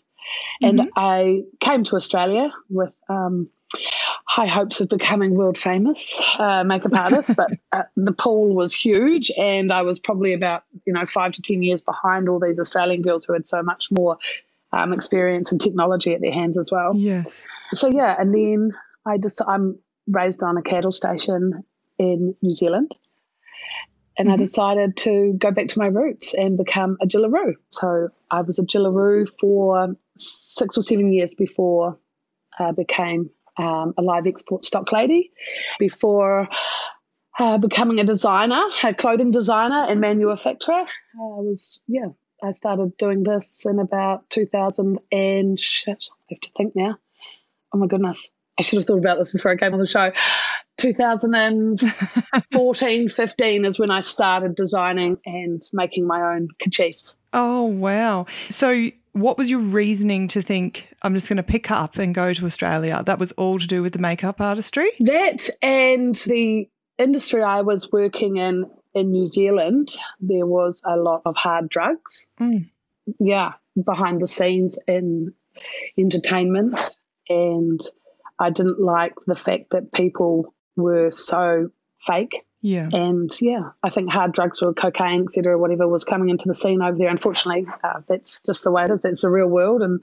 And 0.61 0.89
I 0.95 1.43
came 1.59 1.83
to 1.85 1.95
Australia 1.95 2.51
with 2.69 2.93
um, 3.09 3.49
high 4.25 4.47
hopes 4.47 4.81
of 4.81 4.89
becoming 4.89 5.35
world 5.35 5.57
famous 5.57 6.21
uh, 6.39 6.63
makeup 6.63 6.93
artist, 6.95 7.35
but 7.35 7.51
uh, 7.71 7.83
the 7.95 8.11
pool 8.11 8.53
was 8.55 8.73
huge, 8.73 9.31
and 9.37 9.71
I 9.71 9.81
was 9.81 9.99
probably 9.99 10.33
about 10.33 10.63
you 10.85 10.93
know 10.93 11.05
five 11.05 11.33
to 11.33 11.41
ten 11.41 11.63
years 11.63 11.81
behind 11.81 12.29
all 12.29 12.39
these 12.39 12.59
Australian 12.59 13.01
girls 13.01 13.25
who 13.25 13.33
had 13.33 13.47
so 13.47 13.61
much 13.61 13.87
more 13.91 14.17
um, 14.73 14.93
experience 14.93 15.51
and 15.51 15.61
technology 15.61 16.13
at 16.13 16.21
their 16.21 16.33
hands 16.33 16.57
as 16.57 16.71
well. 16.71 16.93
Yes. 16.95 17.45
So 17.73 17.87
yeah, 17.87 18.15
and 18.19 18.33
then 18.33 18.71
I 19.05 19.17
just 19.17 19.41
I'm 19.47 19.77
raised 20.07 20.43
on 20.43 20.57
a 20.57 20.61
cattle 20.61 20.91
station 20.91 21.63
in 21.97 22.35
New 22.41 22.53
Zealand. 22.53 22.93
And 24.17 24.27
mm-hmm. 24.27 24.33
I 24.33 24.37
decided 24.37 24.97
to 24.97 25.33
go 25.37 25.51
back 25.51 25.67
to 25.69 25.79
my 25.79 25.87
roots 25.87 26.33
and 26.33 26.57
become 26.57 26.97
a 27.01 27.05
Jillaroo. 27.05 27.53
So 27.69 28.09
I 28.31 28.41
was 28.41 28.59
a 28.59 28.63
Jillaroo 28.63 29.27
for 29.39 29.95
six 30.17 30.77
or 30.77 30.83
seven 30.83 31.11
years 31.11 31.33
before 31.33 31.97
I 32.57 32.71
became 32.71 33.29
um, 33.57 33.93
a 33.97 34.01
live 34.01 34.27
export 34.27 34.65
stock 34.65 34.91
lady. 34.91 35.31
Before 35.79 36.47
uh, 37.37 37.57
becoming 37.57 37.99
a 37.99 38.03
designer, 38.03 38.61
a 38.83 38.93
clothing 38.93 39.31
designer 39.31 39.85
and 39.87 39.99
manufacturer, 39.99 40.83
I 40.83 40.87
was, 41.15 41.81
yeah, 41.87 42.07
I 42.43 42.51
started 42.53 42.97
doing 42.97 43.23
this 43.23 43.65
in 43.65 43.79
about 43.79 44.29
2000 44.29 44.99
and 45.11 45.59
shit, 45.59 46.05
I 46.29 46.33
have 46.33 46.41
to 46.41 46.49
think 46.57 46.75
now. 46.75 46.97
Oh 47.73 47.77
my 47.77 47.87
goodness. 47.87 48.29
I 48.57 48.61
should 48.61 48.77
have 48.77 48.85
thought 48.85 48.99
about 48.99 49.17
this 49.17 49.31
before 49.31 49.51
I 49.51 49.57
came 49.57 49.73
on 49.73 49.79
the 49.79 49.87
show. 49.87 50.11
2014, 50.77 53.09
15 53.09 53.65
is 53.65 53.79
when 53.79 53.91
I 53.91 54.01
started 54.01 54.55
designing 54.55 55.17
and 55.25 55.63
making 55.73 56.07
my 56.07 56.35
own 56.35 56.47
kerchiefs. 56.61 57.15
Oh, 57.33 57.63
wow. 57.63 58.25
So, 58.49 58.89
what 59.13 59.37
was 59.37 59.49
your 59.49 59.61
reasoning 59.61 60.27
to 60.29 60.41
think 60.41 60.89
I'm 61.01 61.13
just 61.13 61.27
going 61.29 61.37
to 61.37 61.43
pick 61.43 61.71
up 61.71 61.97
and 61.97 62.13
go 62.13 62.33
to 62.33 62.45
Australia? 62.45 63.01
That 63.05 63.19
was 63.19 63.31
all 63.33 63.59
to 63.59 63.67
do 63.67 63.81
with 63.81 63.93
the 63.93 63.99
makeup 63.99 64.41
artistry? 64.41 64.89
That 64.99 65.49
and 65.61 66.15
the 66.15 66.67
industry 66.97 67.41
I 67.41 67.61
was 67.61 67.91
working 67.91 68.37
in 68.37 68.69
in 68.93 69.11
New 69.11 69.25
Zealand, 69.25 69.95
there 70.19 70.45
was 70.45 70.81
a 70.85 70.95
lot 70.95 71.21
of 71.25 71.35
hard 71.35 71.69
drugs. 71.69 72.27
Mm. 72.39 72.69
Yeah, 73.19 73.53
behind 73.83 74.21
the 74.21 74.27
scenes 74.27 74.79
in 74.87 75.33
entertainment. 75.97 76.95
And 77.29 77.81
I 78.39 78.49
didn't 78.49 78.79
like 78.79 79.13
the 79.27 79.35
fact 79.35 79.71
that 79.71 79.91
people 79.91 80.53
were 80.75 81.11
so 81.11 81.69
fake. 82.05 82.45
Yeah. 82.61 82.89
And 82.91 83.31
yeah, 83.41 83.69
I 83.83 83.89
think 83.89 84.09
hard 84.09 84.33
drugs 84.33 84.61
or 84.61 84.73
cocaine, 84.73 85.23
etc., 85.23 85.57
whatever 85.57 85.87
was 85.87 86.03
coming 86.03 86.29
into 86.29 86.47
the 86.47 86.55
scene 86.55 86.81
over 86.81 86.97
there. 86.97 87.09
Unfortunately, 87.09 87.67
uh, 87.83 88.01
that's 88.07 88.41
just 88.41 88.63
the 88.63 88.71
way 88.71 88.85
it 88.85 88.91
is. 88.91 89.01
That's 89.01 89.21
the 89.21 89.29
real 89.29 89.47
world. 89.47 89.83
And 89.83 89.99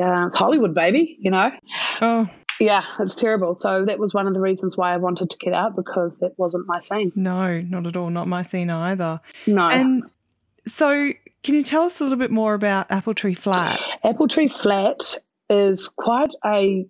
uh, 0.00 0.26
it's 0.26 0.36
Hollywood, 0.36 0.74
baby, 0.74 1.16
you 1.20 1.30
know? 1.30 1.52
Oh. 2.00 2.28
Yeah, 2.58 2.84
it's 2.98 3.14
terrible. 3.14 3.54
So 3.54 3.84
that 3.86 3.98
was 3.98 4.12
one 4.12 4.26
of 4.26 4.34
the 4.34 4.40
reasons 4.40 4.76
why 4.76 4.92
I 4.92 4.98
wanted 4.98 5.30
to 5.30 5.38
get 5.38 5.54
out 5.54 5.76
because 5.76 6.18
that 6.18 6.38
wasn't 6.38 6.66
my 6.66 6.78
scene. 6.78 7.12
No, 7.14 7.60
not 7.62 7.86
at 7.86 7.96
all. 7.96 8.10
Not 8.10 8.28
my 8.28 8.42
scene 8.42 8.68
either. 8.68 9.20
No. 9.46 9.68
And 9.68 10.02
so, 10.66 11.12
can 11.42 11.54
you 11.54 11.62
tell 11.62 11.84
us 11.84 12.00
a 12.00 12.02
little 12.02 12.18
bit 12.18 12.30
more 12.30 12.52
about 12.52 12.90
Apple 12.90 13.14
Tree 13.14 13.34
Flat? 13.34 13.80
Apple 14.04 14.28
Tree 14.28 14.48
Flat 14.48 15.16
is 15.48 15.88
quite 15.88 16.32
a 16.44 16.86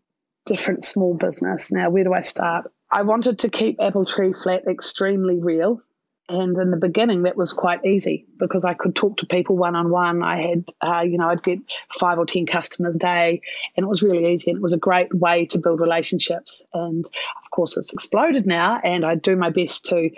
different 0.46 0.82
small 0.82 1.14
business. 1.14 1.70
Now, 1.70 1.88
where 1.90 2.02
do 2.02 2.14
I 2.14 2.20
start? 2.22 2.72
I 2.92 3.02
wanted 3.02 3.38
to 3.40 3.48
keep 3.48 3.80
Apple 3.80 4.04
Tree 4.04 4.32
Flat 4.32 4.66
extremely 4.66 5.38
real. 5.38 5.82
And 6.28 6.56
in 6.58 6.70
the 6.70 6.76
beginning, 6.76 7.24
that 7.24 7.36
was 7.36 7.52
quite 7.52 7.84
easy 7.84 8.24
because 8.38 8.64
I 8.64 8.72
could 8.72 8.94
talk 8.94 9.16
to 9.16 9.26
people 9.26 9.56
one 9.56 9.74
on 9.74 9.90
one. 9.90 10.22
I 10.22 10.40
had, 10.40 10.64
uh, 10.80 11.00
you 11.00 11.18
know, 11.18 11.28
I'd 11.28 11.42
get 11.42 11.58
five 11.98 12.18
or 12.18 12.26
10 12.26 12.46
customers 12.46 12.94
a 12.94 13.00
day, 13.00 13.40
and 13.76 13.82
it 13.82 13.88
was 13.88 14.00
really 14.00 14.32
easy. 14.32 14.48
And 14.48 14.58
it 14.58 14.62
was 14.62 14.72
a 14.72 14.78
great 14.78 15.12
way 15.12 15.44
to 15.46 15.58
build 15.58 15.80
relationships. 15.80 16.64
And 16.72 17.04
of 17.42 17.50
course, 17.50 17.76
it's 17.76 17.92
exploded 17.92 18.46
now, 18.46 18.80
and 18.84 19.04
I 19.04 19.16
do 19.16 19.34
my 19.34 19.50
best 19.50 19.86
to 19.86 20.08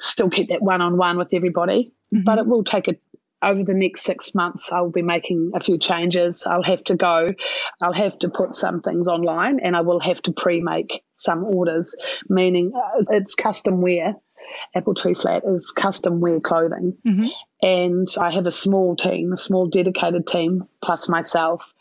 still 0.00 0.30
keep 0.30 0.48
that 0.48 0.62
one 0.62 0.80
on 0.80 0.96
one 0.96 1.16
with 1.16 1.28
everybody. 1.32 1.92
Mm-hmm. 2.12 2.24
But 2.24 2.38
it 2.38 2.46
will 2.46 2.64
take 2.64 2.88
a 2.88 2.96
over 3.42 3.62
the 3.62 3.74
next 3.74 4.02
six 4.02 4.34
months, 4.34 4.70
I'll 4.72 4.90
be 4.90 5.02
making 5.02 5.52
a 5.54 5.60
few 5.62 5.78
changes. 5.78 6.46
I'll 6.46 6.62
have 6.62 6.84
to 6.84 6.96
go, 6.96 7.28
I'll 7.82 7.92
have 7.92 8.18
to 8.20 8.28
put 8.28 8.54
some 8.54 8.80
things 8.80 9.08
online, 9.08 9.60
and 9.60 9.76
I 9.76 9.80
will 9.80 10.00
have 10.00 10.22
to 10.22 10.32
pre 10.32 10.60
make 10.60 11.02
some 11.16 11.44
orders, 11.44 11.94
meaning 12.28 12.72
uh, 12.74 13.02
it's 13.10 13.34
custom 13.34 13.80
wear. 13.80 14.14
Apple 14.74 14.94
Tree 14.94 15.14
Flat 15.14 15.44
is 15.46 15.70
custom 15.70 16.20
wear 16.20 16.40
clothing. 16.40 16.96
Mm-hmm. 17.06 17.28
And 17.62 18.08
I 18.20 18.32
have 18.32 18.46
a 18.46 18.52
small 18.52 18.96
team, 18.96 19.32
a 19.32 19.36
small 19.36 19.66
dedicated 19.66 20.26
team, 20.26 20.68
plus 20.84 21.08
myself. 21.08 21.72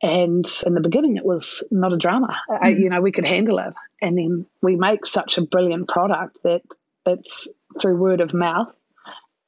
And 0.00 0.46
in 0.64 0.74
the 0.74 0.80
beginning, 0.80 1.16
it 1.16 1.24
was 1.24 1.66
not 1.70 1.92
a 1.92 1.96
drama. 1.96 2.36
Mm-hmm. 2.50 2.64
I, 2.64 2.68
you 2.68 2.88
know, 2.88 3.00
we 3.00 3.12
could 3.12 3.26
handle 3.26 3.58
it. 3.58 3.74
And 4.00 4.16
then 4.16 4.46
we 4.62 4.76
make 4.76 5.06
such 5.06 5.38
a 5.38 5.42
brilliant 5.42 5.88
product 5.88 6.38
that 6.44 6.62
it's 7.04 7.48
through 7.80 7.96
word 7.96 8.20
of 8.20 8.32
mouth, 8.32 8.72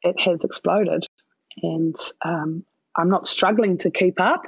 it 0.03 0.19
has 0.21 0.45
exploded 0.45 1.07
and 1.63 1.97
um, 2.25 2.65
I'm 2.97 3.09
not 3.09 3.27
struggling 3.27 3.79
to 3.79 3.91
keep 3.91 4.21
up, 4.21 4.47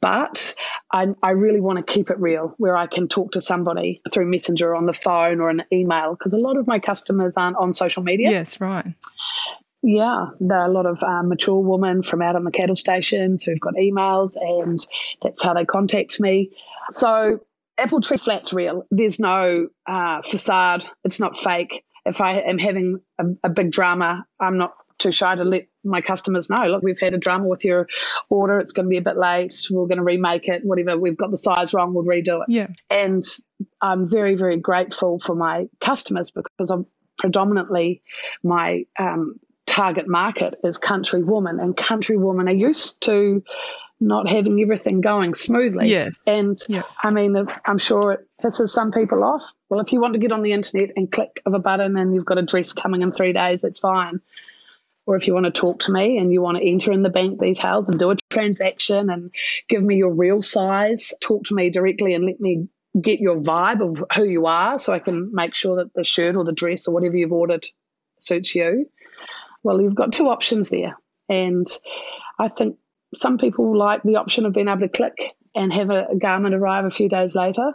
but 0.00 0.54
I, 0.92 1.08
I 1.22 1.30
really 1.30 1.60
want 1.60 1.84
to 1.84 1.92
keep 1.92 2.10
it 2.10 2.18
real 2.18 2.54
where 2.58 2.76
I 2.76 2.86
can 2.86 3.08
talk 3.08 3.32
to 3.32 3.40
somebody 3.40 4.02
through 4.12 4.26
Messenger 4.26 4.74
on 4.74 4.86
the 4.86 4.92
phone 4.92 5.40
or 5.40 5.48
an 5.48 5.62
email 5.72 6.12
because 6.12 6.32
a 6.32 6.38
lot 6.38 6.56
of 6.56 6.66
my 6.66 6.78
customers 6.78 7.36
aren't 7.36 7.56
on 7.56 7.72
social 7.72 8.02
media. 8.02 8.30
Yes, 8.30 8.60
right. 8.60 8.94
Yeah, 9.82 10.26
there 10.40 10.58
are 10.58 10.68
a 10.68 10.72
lot 10.72 10.86
of 10.86 11.02
um, 11.02 11.28
mature 11.28 11.60
women 11.60 12.02
from 12.02 12.20
out 12.20 12.34
on 12.34 12.44
the 12.44 12.50
cattle 12.50 12.76
stations 12.76 13.44
who've 13.44 13.60
got 13.60 13.74
emails, 13.74 14.36
and 14.36 14.84
that's 15.22 15.42
how 15.42 15.54
they 15.54 15.64
contact 15.64 16.18
me. 16.18 16.50
So, 16.90 17.40
Apple 17.78 18.00
Tree 18.00 18.16
Flat's 18.16 18.52
real. 18.52 18.84
There's 18.90 19.20
no 19.20 19.68
uh, 19.86 20.22
facade, 20.22 20.84
it's 21.04 21.20
not 21.20 21.38
fake. 21.38 21.84
If 22.04 22.20
I 22.20 22.40
am 22.40 22.58
having 22.58 23.00
a, 23.18 23.26
a 23.44 23.48
big 23.48 23.70
drama, 23.70 24.26
I'm 24.40 24.58
not 24.58 24.74
too 24.98 25.12
shy 25.12 25.34
to 25.34 25.44
let 25.44 25.66
my 25.84 26.00
customers 26.00 26.50
know, 26.50 26.66
look, 26.66 26.82
we've 26.82 27.00
had 27.00 27.14
a 27.14 27.18
drama 27.18 27.46
with 27.46 27.64
your 27.64 27.86
order. 28.30 28.58
It's 28.58 28.72
going 28.72 28.86
to 28.86 28.90
be 28.90 28.96
a 28.96 29.02
bit 29.02 29.16
late. 29.16 29.54
We're 29.70 29.86
going 29.86 29.98
to 29.98 30.04
remake 30.04 30.48
it. 30.48 30.64
Whatever. 30.64 30.98
We've 30.98 31.16
got 31.16 31.30
the 31.30 31.36
size 31.36 31.72
wrong. 31.72 31.94
We'll 31.94 32.04
redo 32.04 32.42
it. 32.42 32.48
Yeah. 32.48 32.68
And 32.90 33.24
I'm 33.80 34.08
very, 34.08 34.34
very 34.34 34.58
grateful 34.58 35.20
for 35.20 35.34
my 35.34 35.68
customers 35.80 36.30
because 36.30 36.70
I'm 36.70 36.86
predominantly 37.18 38.02
my 38.42 38.84
um, 38.98 39.38
target 39.66 40.08
market 40.08 40.54
is 40.64 40.78
country 40.78 41.22
women, 41.22 41.60
and 41.60 41.76
country 41.76 42.16
women 42.16 42.48
are 42.48 42.52
used 42.52 43.00
to 43.02 43.42
not 44.00 44.28
having 44.28 44.60
everything 44.60 45.00
going 45.00 45.34
smoothly. 45.34 45.88
Yes. 45.88 46.18
And 46.26 46.56
yeah. 46.68 46.82
I 47.02 47.10
mean, 47.10 47.36
I'm 47.64 47.78
sure 47.78 48.12
it 48.12 48.28
pisses 48.42 48.68
some 48.68 48.92
people 48.92 49.24
off. 49.24 49.44
Well, 49.68 49.80
if 49.80 49.92
you 49.92 50.00
want 50.00 50.12
to 50.14 50.20
get 50.20 50.30
on 50.30 50.42
the 50.42 50.52
internet 50.52 50.90
and 50.96 51.10
click 51.10 51.42
of 51.46 51.54
a 51.54 51.58
button 51.58 51.96
and 51.96 52.14
you've 52.14 52.24
got 52.24 52.38
a 52.38 52.42
dress 52.42 52.72
coming 52.72 53.02
in 53.02 53.10
three 53.10 53.32
days, 53.32 53.64
it's 53.64 53.80
fine 53.80 54.20
or 55.08 55.16
if 55.16 55.26
you 55.26 55.32
want 55.32 55.46
to 55.46 55.50
talk 55.50 55.78
to 55.78 55.90
me 55.90 56.18
and 56.18 56.34
you 56.34 56.42
want 56.42 56.58
to 56.58 56.62
enter 56.62 56.92
in 56.92 57.02
the 57.02 57.08
bank 57.08 57.40
details 57.40 57.88
and 57.88 57.98
do 57.98 58.10
a 58.10 58.16
transaction 58.28 59.08
and 59.08 59.34
give 59.66 59.82
me 59.82 59.96
your 59.96 60.12
real 60.12 60.42
size, 60.42 61.14
talk 61.22 61.44
to 61.44 61.54
me 61.54 61.70
directly 61.70 62.12
and 62.12 62.26
let 62.26 62.38
me 62.40 62.68
get 63.00 63.18
your 63.18 63.36
vibe 63.36 63.80
of 63.80 64.04
who 64.14 64.24
you 64.24 64.44
are 64.44 64.78
so 64.78 64.92
I 64.92 64.98
can 64.98 65.30
make 65.32 65.54
sure 65.54 65.76
that 65.76 65.94
the 65.94 66.04
shirt 66.04 66.36
or 66.36 66.44
the 66.44 66.52
dress 66.52 66.86
or 66.86 66.92
whatever 66.92 67.16
you've 67.16 67.32
ordered 67.32 67.66
suits 68.20 68.54
you. 68.54 68.84
Well, 69.62 69.80
you've 69.80 69.94
got 69.94 70.12
two 70.12 70.28
options 70.28 70.68
there. 70.68 70.98
And 71.30 71.66
I 72.38 72.48
think 72.48 72.76
some 73.14 73.38
people 73.38 73.78
like 73.78 74.02
the 74.02 74.16
option 74.16 74.44
of 74.44 74.52
being 74.52 74.68
able 74.68 74.80
to 74.80 74.90
click 74.90 75.16
and 75.54 75.72
have 75.72 75.88
a, 75.88 76.08
garment 76.18 76.54
arrive 76.54 76.84
a 76.84 76.90
few 76.90 77.08
days 77.08 77.34
later. 77.34 77.72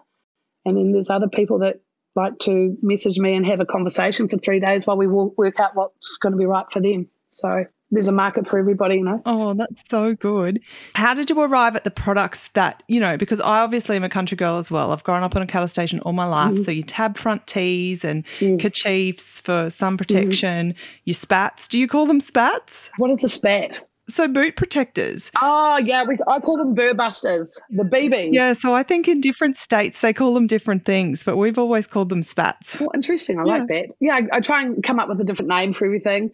And 0.66 0.78
then 0.78 0.92
there's 0.92 1.10
other 1.10 1.30
people 1.30 1.58
that 1.60 1.82
like 2.16 2.38
to 2.42 2.78
message 2.84 3.18
me 3.18 3.34
and 3.34 3.44
have 3.48 3.60
a 3.60 3.66
conversation 3.66 4.30
for 4.30 4.38
three 4.38 4.60
days 4.60 4.86
while 4.86 4.98
we 4.98 5.08
work 5.08 5.60
out 5.60 5.76
what's 5.76 6.18
going 6.18 6.34
to 6.34 6.38
be 6.38 6.46
right 6.46 6.72
for 6.72 6.80
them. 6.80 7.10
So 7.38 7.66
there's 7.92 8.08
a 8.08 8.12
market 8.12 8.50
for 8.50 8.58
everybody, 8.58 8.96
you 8.96 9.04
know. 9.04 9.22
Oh, 9.26 9.54
that's 9.54 9.84
so 9.90 10.16
good. 10.16 10.60
How 10.96 11.14
did 11.14 11.30
you 11.30 11.40
arrive 11.40 11.76
at 11.76 11.84
the 11.84 11.92
products 11.92 12.50
that, 12.54 12.82
you 12.88 13.00
know, 13.00 13.18
because 13.18 13.40
I 13.40 13.60
obviously 13.60 13.96
am 13.96 14.04
a 14.04 14.10
country 14.10 14.36
girl 14.36 14.58
as 14.58 14.72
well. 14.72 14.92
I've 14.92 15.04
grown 15.04 15.24
up 15.24 15.36
on 15.36 15.42
a 15.42 15.48
cattle 15.48 15.68
station 15.68 16.00
all 16.00 16.14
my 16.14 16.26
life. 16.26 16.56
Mm. 16.56 16.66
So 16.66 16.72
you 16.72 16.84
tab 16.84 17.18
front 17.18 17.46
tees 17.46 18.04
and 18.04 18.26
mm. 18.40 18.60
kerchiefs 18.60 19.40
for 19.42 19.70
sun 19.70 19.98
protection, 19.98 20.74
mm. 20.74 20.78
your 21.06 21.14
spats. 21.14 21.68
Do 21.68 21.80
you 21.80 21.88
call 21.88 22.06
them 22.06 22.20
spats? 22.20 22.90
What 22.98 23.12
is 23.12 23.24
a 23.24 23.30
spat? 23.30 23.86
So 24.10 24.28
boot 24.28 24.58
protectors. 24.58 25.32
Oh 25.42 25.78
yeah, 25.78 26.04
we, 26.04 26.18
I 26.28 26.40
call 26.40 26.58
them 26.58 26.76
burbusters, 26.76 27.58
the 27.70 27.84
BBs. 27.84 28.34
Yeah, 28.34 28.52
so 28.52 28.74
I 28.74 28.84
think 28.84 29.08
in 29.08 29.22
different 29.22 29.56
states 29.58 30.02
they 30.02 30.12
call 30.12 30.34
them 30.34 30.46
different 30.46 30.84
things, 30.84 31.24
but 31.24 31.38
we've 31.38 31.58
always 31.58 31.88
called 31.88 32.10
them 32.10 32.22
spats. 32.22 32.82
Oh, 32.82 32.92
interesting. 32.94 33.40
I 33.40 33.46
yeah. 33.46 33.58
like 33.58 33.68
that. 33.70 33.86
Yeah, 34.02 34.16
I, 34.16 34.38
I, 34.38 34.40
try 34.42 34.62
and 34.62 34.84
come 34.84 35.00
up 35.00 35.08
with 35.08 35.22
a 35.22 35.24
different 35.24 35.50
name 35.50 35.74
for 35.74 35.86
everything, 35.86 36.32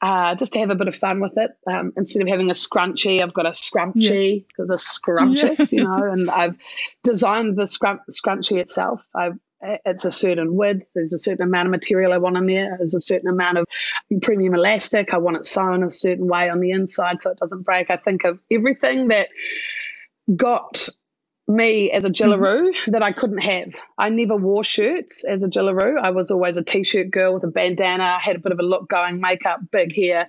uh, 0.00 0.34
just 0.34 0.52
to 0.54 0.58
have 0.58 0.70
a 0.70 0.74
bit 0.74 0.88
of 0.88 0.96
fun 0.96 1.20
with 1.20 1.36
it. 1.36 1.52
Um, 1.68 1.92
instead 1.96 2.22
of 2.22 2.28
having 2.28 2.50
a 2.50 2.54
scrunchie, 2.54 3.22
I've 3.22 3.34
got 3.34 3.46
a 3.46 3.50
scrunchy 3.50 4.44
because 4.48 4.58
yeah. 4.58 4.64
they're 4.66 4.78
scrumptious, 4.78 5.72
yeah. 5.72 5.78
you 5.78 5.84
know. 5.84 6.10
And 6.10 6.28
I've 6.28 6.56
designed 7.04 7.56
the 7.56 7.64
scrun- 7.64 8.00
scrunchie 8.10 8.58
itself. 8.58 9.00
I've 9.14 9.38
it's 9.62 10.04
a 10.04 10.10
certain 10.10 10.56
width, 10.56 10.86
there's 10.94 11.12
a 11.12 11.18
certain 11.18 11.46
amount 11.46 11.66
of 11.66 11.70
material 11.70 12.12
I 12.12 12.18
want 12.18 12.36
in 12.36 12.46
there, 12.46 12.74
there's 12.78 12.94
a 12.94 13.00
certain 13.00 13.28
amount 13.28 13.58
of 13.58 13.66
premium 14.22 14.54
elastic, 14.54 15.14
I 15.14 15.18
want 15.18 15.36
it 15.36 15.44
sewn 15.44 15.82
a 15.82 15.90
certain 15.90 16.26
way 16.26 16.48
on 16.48 16.60
the 16.60 16.70
inside 16.70 17.20
so 17.20 17.30
it 17.30 17.38
doesn't 17.38 17.62
break. 17.62 17.90
I 17.90 17.96
think 17.96 18.24
of 18.24 18.38
everything 18.50 19.08
that 19.08 19.28
got 20.36 20.88
me 21.48 21.90
as 21.90 22.04
a 22.04 22.10
Jillaroo 22.10 22.70
mm-hmm. 22.70 22.90
that 22.92 23.02
I 23.02 23.12
couldn't 23.12 23.42
have. 23.42 23.74
I 23.98 24.08
never 24.08 24.36
wore 24.36 24.64
shirts 24.64 25.24
as 25.24 25.42
a 25.42 25.48
Jillaroo. 25.48 25.98
I 26.00 26.10
was 26.10 26.30
always 26.30 26.56
a 26.56 26.62
t-shirt 26.62 27.10
girl 27.10 27.34
with 27.34 27.44
a 27.44 27.48
bandana. 27.48 28.04
I 28.04 28.20
had 28.20 28.36
a 28.36 28.38
bit 28.38 28.52
of 28.52 28.58
a 28.58 28.62
look 28.62 28.88
going, 28.88 29.20
makeup, 29.20 29.60
big 29.70 29.94
hair, 29.94 30.28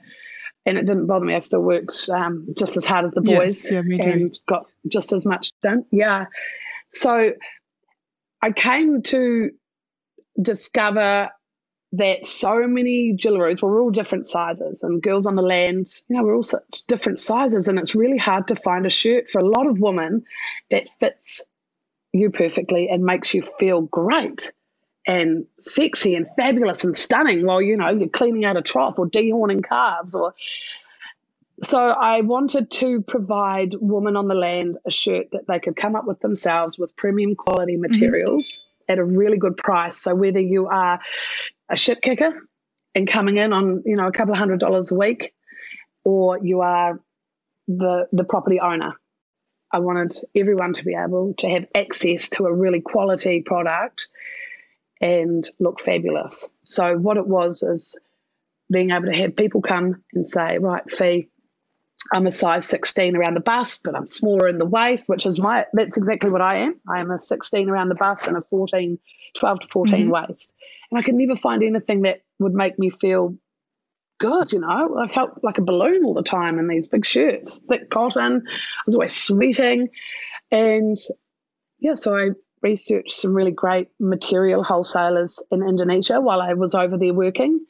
and 0.66 0.78
it 0.78 0.86
didn't 0.86 1.08
bother 1.08 1.26
me. 1.26 1.36
I 1.36 1.40
still 1.40 1.62
worked 1.62 2.10
um, 2.10 2.48
just 2.58 2.78
as 2.78 2.86
hard 2.86 3.06
as 3.06 3.12
the 3.12 3.22
boys 3.22 3.64
yes, 3.64 3.72
yeah, 3.72 3.82
me 3.82 4.00
too. 4.00 4.10
and 4.10 4.40
got 4.48 4.66
just 4.88 5.14
as 5.14 5.26
much 5.26 5.52
done. 5.62 5.86
Yeah. 5.92 6.26
So 6.92 7.34
I 8.44 8.52
came 8.52 9.02
to 9.04 9.52
discover 10.42 11.30
that 11.94 12.26
so 12.28 12.68
many 12.68 13.16
Jillaroos 13.16 13.62
were 13.62 13.80
all 13.80 13.90
different 13.90 14.28
sizes 14.28 14.84
and 14.84 15.02
girls 15.02 15.26
on 15.26 15.36
the 15.36 15.42
land, 15.42 15.88
you 16.10 16.18
know, 16.18 16.24
we're 16.24 16.36
all 16.36 16.44
such 16.44 16.82
different 16.88 17.20
sizes. 17.20 17.70
And 17.70 17.80
it's 17.80 17.96
really 17.96 18.18
hard 18.18 18.50
to 18.50 18.56
find 18.56 18.86
a 18.86 18.90
shirt 18.90 19.30
for 19.30 19.40
a 19.40 19.46
lot 19.46 19.66
of 19.66 19.80
women 19.80 20.26
that 20.72 20.90
fits 21.00 21.42
you 22.12 22.32
perfectly 22.32 22.90
and 22.90 23.06
makes 23.06 23.34
you 23.34 23.48
feel 23.60 23.84
great 23.84 24.52
and 25.08 25.46
sexy 25.58 26.14
and 26.14 26.28
fabulous 26.36 26.84
and 26.84 26.98
stunning 26.98 27.46
while, 27.46 27.62
you 27.62 27.78
know, 27.78 27.92
you're 27.92 28.10
cleaning 28.10 28.44
out 28.44 28.58
a 28.58 28.62
trough 28.62 29.00
or 29.00 29.08
dehorning 29.08 29.64
calves 29.64 30.16
or 30.16 30.34
so 31.64 31.90
I 31.90 32.22
wanted 32.22 32.70
to 32.72 33.02
provide 33.02 33.76
women 33.80 34.16
on 34.16 34.28
the 34.28 34.36
land 34.36 34.78
a 34.86 34.92
shirt 34.92 35.32
that 35.32 35.48
they 35.48 35.60
could 35.60 35.76
come 35.76 35.96
up 35.96 36.06
with 36.06 36.20
themselves 36.20 36.78
with 36.78 36.96
premium 36.96 37.36
quality 37.36 37.74
mm-hmm. 37.74 37.82
materials. 37.82 38.46
Mm-hmm 38.46 38.70
at 38.88 39.00
a 39.00 39.04
really 39.04 39.38
good 39.38 39.58
price. 39.58 39.98
So 39.98 40.16
whether 40.16 40.40
you 40.40 40.68
are 40.68 41.00
a 41.70 41.78
shit 41.78 42.02
kicker 42.02 42.34
and 42.96 43.08
coming 43.08 43.38
in 43.38 43.54
on 43.54 43.84
you 43.86 43.96
know 43.96 44.08
a 44.08 44.12
couple 44.12 44.34
of 44.34 44.40
hundred 44.40 44.60
dollars 44.60 44.92
a 44.92 44.96
week, 44.96 45.34
or 46.04 46.40
you 46.40 46.62
are 46.62 47.00
the 47.68 48.08
the 48.12 48.24
property 48.24 48.60
owner. 48.60 48.94
I 49.72 49.80
wanted 49.80 50.16
everyone 50.36 50.74
to 50.74 50.84
be 50.84 50.96
able 50.96 51.34
to 51.40 51.50
have 51.50 51.66
access 51.74 52.30
to 52.30 52.46
a 52.46 52.54
really 52.54 52.82
quality 52.82 53.42
product 53.42 54.08
and 55.02 55.50
look 55.60 55.80
fabulous. 55.80 56.48
So 56.64 56.96
what 56.96 57.18
it 57.18 57.26
was 57.26 57.64
is 57.64 57.98
being 58.72 58.92
able 58.92 59.08
to 59.08 59.18
have 59.18 59.36
people 59.36 59.62
come 59.62 60.04
and 60.14 60.28
say, 60.28 60.60
right, 60.60 60.88
Fee, 60.92 61.30
I'm 62.12 62.28
a 62.28 62.32
size 62.32 62.66
16 62.68 63.16
around 63.16 63.36
the 63.36 63.40
bust, 63.40 63.82
but 63.84 63.96
I'm 63.96 64.08
smaller 64.08 64.48
in 64.48 64.58
the 64.58 64.66
waist, 64.66 65.08
which 65.08 65.26
is 65.26 65.40
my, 65.40 65.66
that's 65.74 65.98
exactly 65.98 66.30
what 66.30 66.42
I 66.42 66.58
am. 66.58 66.80
I 66.88 67.00
am 67.00 67.12
a 67.12 67.20
16 67.20 67.70
around 67.70 67.90
the 67.90 67.96
bust 67.96 68.28
and 68.28 68.36
a 68.36 68.42
14, 68.42 69.00
12 69.36 69.60
to 69.62 69.68
14 69.68 69.96
mm-hmm. 69.96 70.10
waist. 70.10 70.54
And 70.92 71.00
I 71.00 71.04
could 71.04 71.16
never 71.16 71.38
find 71.38 71.64
anything 71.64 72.02
that 72.02 72.24
would 72.40 72.54
make 72.54 72.78
me 72.78 72.90
feel 72.90 73.36
good, 74.20 74.52
you 74.52 74.60
know. 74.60 74.98
I 75.00 75.08
felt 75.08 75.44
like 75.44 75.58
a 75.58 75.64
balloon 75.64 76.04
all 76.04 76.14
the 76.14 76.24
time 76.24 76.60
in 76.60 76.68
these 76.68 76.88
big 76.88 77.06
shirts, 77.06 77.60
thick 77.70 77.90
cotton. 77.90 78.44
I 78.46 78.82
was 78.86 78.96
always 78.96 79.16
sweating. 79.16 79.90
And 80.52 80.98
yeah, 81.80 81.96
so 81.96 82.16
I 82.16 82.30
researched 82.62 83.12
some 83.12 83.34
really 83.34 83.52
great 83.52 83.90
material 84.00 84.64
wholesalers 84.64 85.42
in 85.52 85.62
Indonesia 85.64 86.20
while 86.22 86.42
I 86.42 86.54
was 86.54 86.76
over 86.76 86.98
there 86.98 87.14
working 87.14 87.66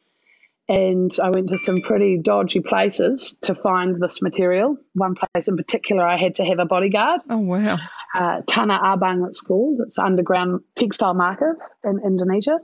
and 0.70 1.12
I 1.22 1.30
went 1.30 1.50
to 1.50 1.58
some 1.58 1.78
pretty 1.78 2.18
dodgy 2.18 2.62
places 2.62 3.38
to 3.42 3.54
find 3.54 4.02
this 4.02 4.22
material. 4.22 4.78
One 4.94 5.16
place 5.16 5.48
in 5.48 5.58
particular, 5.58 6.06
I 6.06 6.18
had 6.18 6.36
to 6.36 6.46
have 6.46 6.60
a 6.60 6.66
bodyguard. 6.66 7.22
Oh, 7.30 7.38
wow. 7.38 7.80
Uh, 8.16 8.42
Tanah 8.42 8.82
Abang, 8.82 9.28
it's 9.28 9.42
called. 9.42 9.80
It's 9.86 10.00
underground 10.00 10.62
textile 10.76 11.14
market 11.14 11.58
in 11.84 12.00
Indonesia. 12.06 12.60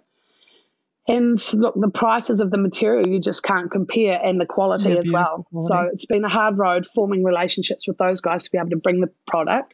And 1.08 1.42
look, 1.56 1.74
the 1.76 1.90
prices 1.90 2.40
of 2.40 2.52
the 2.52 2.60
material 2.60 3.08
you 3.08 3.20
just 3.20 3.42
can't 3.44 3.72
compare, 3.72 4.22
and 4.24 4.40
the 4.40 4.46
quality 4.46 4.92
yeah, 4.92 4.98
as 4.98 5.12
well. 5.12 5.48
Quality. 5.50 5.68
So 5.68 5.90
it's 5.92 6.06
been 6.06 6.24
a 6.24 6.30
hard 6.30 6.60
road 6.60 6.86
forming 6.86 7.24
relationships 7.24 7.88
with 7.88 7.98
those 7.98 8.22
guys 8.22 8.44
to 8.44 8.52
be 8.52 8.60
able 8.60 8.70
to 8.70 8.78
bring 8.78 9.02
the 9.02 9.10
product. 9.28 9.74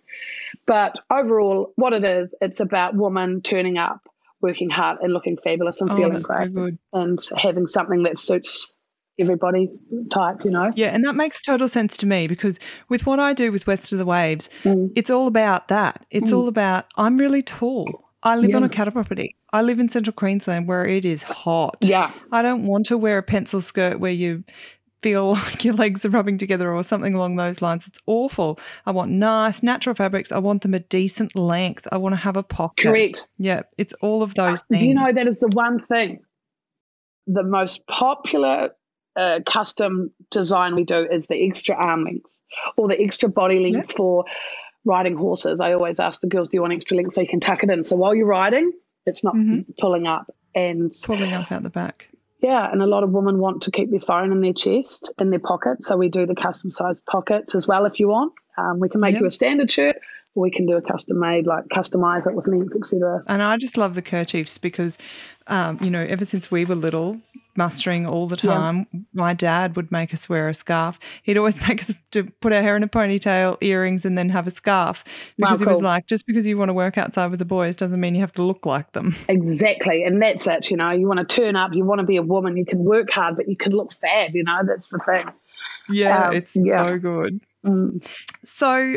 But 0.65 0.97
overall, 1.11 1.73
what 1.75 1.91
it 1.91 2.05
is, 2.05 2.35
it's 2.39 2.61
about 2.61 2.95
women 2.95 3.41
turning 3.41 3.77
up 3.77 4.07
working 4.45 4.69
hard 4.69 4.99
and 5.01 5.11
looking 5.11 5.37
fabulous 5.43 5.81
and 5.81 5.91
oh, 5.91 5.95
feeling 5.95 6.21
great 6.21 6.53
so 6.53 6.69
and 6.93 7.19
having 7.35 7.65
something 7.65 8.03
that 8.03 8.19
suits 8.19 8.71
everybody 9.19 9.69
type, 10.11 10.37
you 10.43 10.51
know. 10.51 10.71
Yeah, 10.75 10.87
and 10.87 11.03
that 11.05 11.15
makes 11.15 11.41
total 11.41 11.67
sense 11.67 11.97
to 11.97 12.05
me 12.05 12.27
because 12.27 12.59
with 12.89 13.05
what 13.05 13.19
I 13.19 13.33
do 13.33 13.51
with 13.51 13.65
West 13.65 13.91
of 13.91 13.97
the 13.97 14.05
Waves, 14.05 14.49
mm. 14.63 14.91
it's 14.95 15.09
all 15.09 15.27
about 15.27 15.69
that. 15.69 16.05
It's 16.11 16.31
mm. 16.31 16.37
all 16.37 16.47
about 16.47 16.85
I'm 16.95 17.17
really 17.17 17.41
tall. 17.41 18.03
I 18.23 18.35
live 18.35 18.51
yeah. 18.51 18.57
on 18.57 18.63
a 18.63 18.69
cattle 18.69 18.91
property. 18.91 19.35
I 19.53 19.61
live 19.61 19.79
in 19.79 19.87
central 19.87 20.13
Queensland 20.13 20.67
where 20.67 20.85
it 20.85 21.05
is 21.05 21.23
hot. 21.23 21.77
Yeah. 21.81 22.11
I 22.31 22.41
don't 22.41 22.65
want 22.65 22.87
to 22.87 22.97
wear 22.97 23.19
a 23.19 23.23
pencil 23.23 23.61
skirt 23.61 23.99
where 23.99 24.11
you 24.11 24.43
feel 25.01 25.33
like 25.33 25.63
your 25.63 25.73
legs 25.73 26.05
are 26.05 26.09
rubbing 26.09 26.37
together 26.37 26.73
or 26.73 26.83
something 26.83 27.13
along 27.13 27.35
those 27.35 27.61
lines. 27.61 27.85
It's 27.87 27.99
awful. 28.05 28.59
I 28.85 28.91
want 28.91 29.11
nice, 29.11 29.63
natural 29.63 29.95
fabrics. 29.95 30.31
I 30.31 30.39
want 30.39 30.61
them 30.61 30.73
a 30.73 30.79
decent 30.79 31.35
length. 31.35 31.87
I 31.91 31.97
want 31.97 32.13
to 32.13 32.17
have 32.17 32.37
a 32.37 32.43
pocket. 32.43 32.83
Correct. 32.83 33.27
Yeah, 33.37 33.63
it's 33.77 33.93
all 34.01 34.23
of 34.23 34.35
those 34.35 34.61
things. 34.63 34.81
Do 34.81 34.87
you 34.87 34.95
know 34.95 35.11
that 35.11 35.27
is 35.27 35.39
the 35.39 35.49
one 35.53 35.79
thing? 35.79 36.19
The 37.27 37.43
most 37.43 37.87
popular 37.87 38.71
uh, 39.15 39.39
custom 39.45 40.11
design 40.29 40.75
we 40.75 40.83
do 40.83 41.07
is 41.09 41.27
the 41.27 41.47
extra 41.47 41.75
arm 41.75 42.03
length 42.03 42.29
or 42.77 42.87
the 42.87 42.99
extra 42.99 43.29
body 43.29 43.59
length 43.59 43.91
yeah. 43.91 43.95
for 43.95 44.25
riding 44.85 45.15
horses. 45.15 45.61
I 45.61 45.73
always 45.73 45.99
ask 45.99 46.21
the 46.21 46.27
girls, 46.27 46.49
do 46.49 46.57
you 46.57 46.61
want 46.61 46.73
extra 46.73 46.95
length 46.95 47.13
so 47.13 47.21
you 47.21 47.27
can 47.27 47.39
tuck 47.39 47.63
it 47.63 47.69
in? 47.69 47.83
So 47.83 47.95
while 47.95 48.13
you're 48.15 48.27
riding, 48.27 48.71
it's 49.05 49.23
not 49.23 49.35
mm-hmm. 49.35 49.71
pulling 49.79 50.07
up 50.07 50.33
and 50.53 50.93
pulling 51.03 51.33
up 51.33 51.51
out 51.51 51.63
the 51.63 51.69
back. 51.69 52.07
Yeah, 52.45 52.71
and 52.71 52.81
a 52.81 52.85
lot 52.85 53.03
of 53.03 53.09
women 53.09 53.39
want 53.39 53.63
to 53.63 53.71
keep 53.71 53.89
their 53.89 53.99
phone 53.99 54.31
in 54.31 54.41
their 54.41 54.53
chest, 54.53 55.11
in 55.19 55.31
their 55.31 55.39
pocket. 55.39 55.83
So 55.83 55.97
we 55.97 56.09
do 56.09 56.27
the 56.27 56.35
custom 56.35 56.69
sized 56.69 57.03
pockets 57.05 57.55
as 57.55 57.67
well 57.67 57.85
if 57.85 57.99
you 57.99 58.07
want. 58.07 58.33
Um, 58.55 58.79
we 58.79 58.87
can 58.87 59.01
make 59.01 59.13
yep. 59.13 59.21
you 59.21 59.27
a 59.27 59.31
standard 59.31 59.71
shirt 59.71 59.97
we 60.35 60.51
can 60.51 60.65
do 60.65 60.75
a 60.75 60.81
custom 60.81 61.19
made, 61.19 61.47
like 61.47 61.65
customize 61.69 62.27
it 62.27 62.35
with 62.35 62.47
length, 62.47 62.75
etc. 62.75 63.21
And 63.27 63.41
I 63.41 63.57
just 63.57 63.77
love 63.77 63.95
the 63.95 64.01
kerchiefs 64.01 64.57
because, 64.57 64.97
um, 65.47 65.79
you 65.81 65.89
know, 65.89 66.01
ever 66.01 66.25
since 66.25 66.51
we 66.51 66.65
were 66.65 66.75
little, 66.75 67.19
mustering 67.57 68.05
all 68.05 68.27
the 68.27 68.35
time. 68.35 68.85
Yeah. 68.91 68.99
My 69.13 69.33
dad 69.33 69.75
would 69.75 69.91
make 69.91 70.13
us 70.13 70.27
wear 70.27 70.49
a 70.49 70.53
scarf. 70.53 70.99
He'd 71.23 71.37
always 71.37 71.59
make 71.67 71.81
us 71.81 71.95
to 72.11 72.23
put 72.41 72.53
our 72.53 72.61
hair 72.61 72.75
in 72.75 72.83
a 72.83 72.87
ponytail, 72.87 73.57
earrings, 73.61 74.05
and 74.05 74.17
then 74.17 74.29
have 74.29 74.47
a 74.47 74.51
scarf 74.51 75.03
because 75.37 75.59
wow, 75.59 75.65
cool. 75.65 75.67
he 75.67 75.73
was 75.73 75.81
like, 75.81 76.07
just 76.07 76.25
because 76.25 76.45
you 76.45 76.57
want 76.57 76.69
to 76.69 76.73
work 76.73 76.97
outside 76.97 77.27
with 77.27 77.39
the 77.39 77.45
boys 77.45 77.75
doesn't 77.75 77.99
mean 77.99 78.15
you 78.15 78.21
have 78.21 78.33
to 78.33 78.43
look 78.43 78.65
like 78.65 78.91
them. 78.93 79.15
Exactly, 79.35 80.03
and 80.03 80.21
that's 80.21 80.47
it. 80.47 80.71
You 80.71 80.77
know, 80.77 80.91
you 80.91 81.07
want 81.07 81.27
to 81.27 81.35
turn 81.35 81.55
up, 81.55 81.73
you 81.73 81.83
want 81.83 81.99
to 81.99 82.05
be 82.05 82.15
a 82.15 82.21
woman, 82.21 82.55
you 82.55 82.65
can 82.65 82.83
work 82.83 83.09
hard, 83.09 83.35
but 83.35 83.49
you 83.49 83.57
can 83.57 83.73
look 83.73 83.91
fab. 83.93 84.33
You 84.33 84.43
know, 84.43 84.61
that's 84.65 84.87
the 84.87 84.99
thing. 84.99 85.25
Yeah, 85.89 86.29
um, 86.29 86.35
it's 86.35 86.55
yeah. 86.55 86.87
so 86.87 86.99
good. 86.99 87.41
Mm. 87.65 88.05
So. 88.43 88.95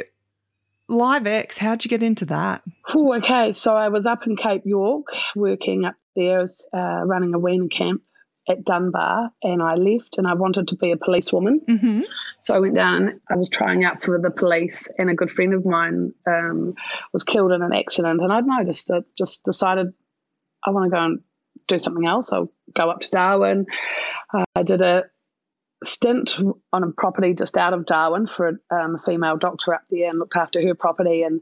Live 0.90 1.26
X, 1.26 1.58
how'd 1.58 1.84
you 1.84 1.90
get 1.90 2.02
into 2.02 2.24
that? 2.24 2.62
Oh, 2.94 3.12
okay. 3.16 3.52
So 3.52 3.76
I 3.76 3.88
was 3.88 4.06
up 4.06 4.26
in 4.26 4.36
Cape 4.36 4.62
York 4.64 5.08
working 5.36 5.84
up 5.84 5.96
there, 6.16 6.40
as, 6.40 6.62
uh, 6.72 7.02
running 7.04 7.34
a 7.34 7.38
weaner 7.38 7.68
camp 7.68 8.00
at 8.48 8.64
Dunbar 8.64 9.30
and 9.42 9.62
I 9.62 9.74
left 9.74 10.18
and 10.18 10.26
I 10.26 10.34
wanted 10.34 10.68
to 10.68 10.76
be 10.76 10.90
a 10.90 10.96
policewoman. 10.96 11.60
Mm-hmm. 11.68 12.00
So 12.40 12.54
I 12.54 12.58
went 12.58 12.74
down, 12.74 13.20
I 13.30 13.36
was 13.36 13.48
trying 13.48 13.84
out 13.84 14.02
for 14.02 14.18
the 14.18 14.30
police, 14.30 14.88
and 14.98 15.10
a 15.10 15.14
good 15.14 15.30
friend 15.30 15.54
of 15.54 15.64
mine 15.64 16.14
um, 16.26 16.74
was 17.12 17.24
killed 17.24 17.52
in 17.52 17.62
an 17.62 17.74
accident. 17.74 18.22
And 18.22 18.32
I'd 18.32 18.46
noticed 18.46 18.90
it, 18.90 19.04
just 19.16 19.44
decided 19.44 19.92
I 20.64 20.70
want 20.70 20.90
to 20.90 20.96
go 20.96 21.02
and 21.02 21.20
do 21.66 21.78
something 21.78 22.08
else. 22.08 22.32
I'll 22.32 22.52
go 22.74 22.90
up 22.90 23.00
to 23.00 23.10
Darwin. 23.10 23.66
Uh, 24.32 24.44
I 24.56 24.62
did 24.62 24.80
a 24.80 25.04
stint 25.84 26.38
on 26.72 26.82
a 26.82 26.90
property 26.90 27.34
just 27.34 27.56
out 27.56 27.72
of 27.72 27.86
Darwin 27.86 28.26
for 28.26 28.48
a, 28.48 28.74
um, 28.74 28.96
a 28.96 28.98
female 28.98 29.36
doctor 29.36 29.74
up 29.74 29.82
there 29.90 30.08
and 30.08 30.18
looked 30.18 30.36
after 30.36 30.60
her 30.60 30.74
property 30.74 31.22
and 31.22 31.40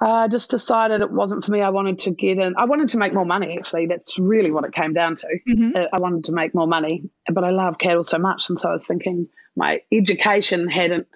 I 0.00 0.28
just 0.28 0.50
decided 0.50 1.02
it 1.02 1.10
wasn't 1.10 1.44
for 1.44 1.52
me. 1.52 1.60
I 1.60 1.70
wanted 1.70 2.00
to 2.00 2.10
get 2.10 2.38
in. 2.38 2.54
I 2.56 2.64
wanted 2.64 2.88
to 2.90 2.98
make 2.98 3.14
more 3.14 3.24
money. 3.24 3.56
Actually, 3.56 3.86
that's 3.86 4.18
really 4.18 4.50
what 4.50 4.64
it 4.64 4.72
came 4.72 4.92
down 4.92 5.14
to. 5.16 5.26
Mm-hmm. 5.48 5.76
Uh, 5.76 5.84
I 5.92 5.98
wanted 5.98 6.24
to 6.24 6.32
make 6.32 6.54
more 6.54 6.66
money, 6.66 7.08
but 7.32 7.44
I 7.44 7.50
love 7.50 7.78
cattle 7.78 8.02
so 8.02 8.18
much, 8.18 8.48
and 8.48 8.58
so 8.58 8.70
I 8.70 8.72
was 8.72 8.86
thinking 8.86 9.28
my 9.56 9.82
education 9.92 10.68
hadn't 10.68 11.06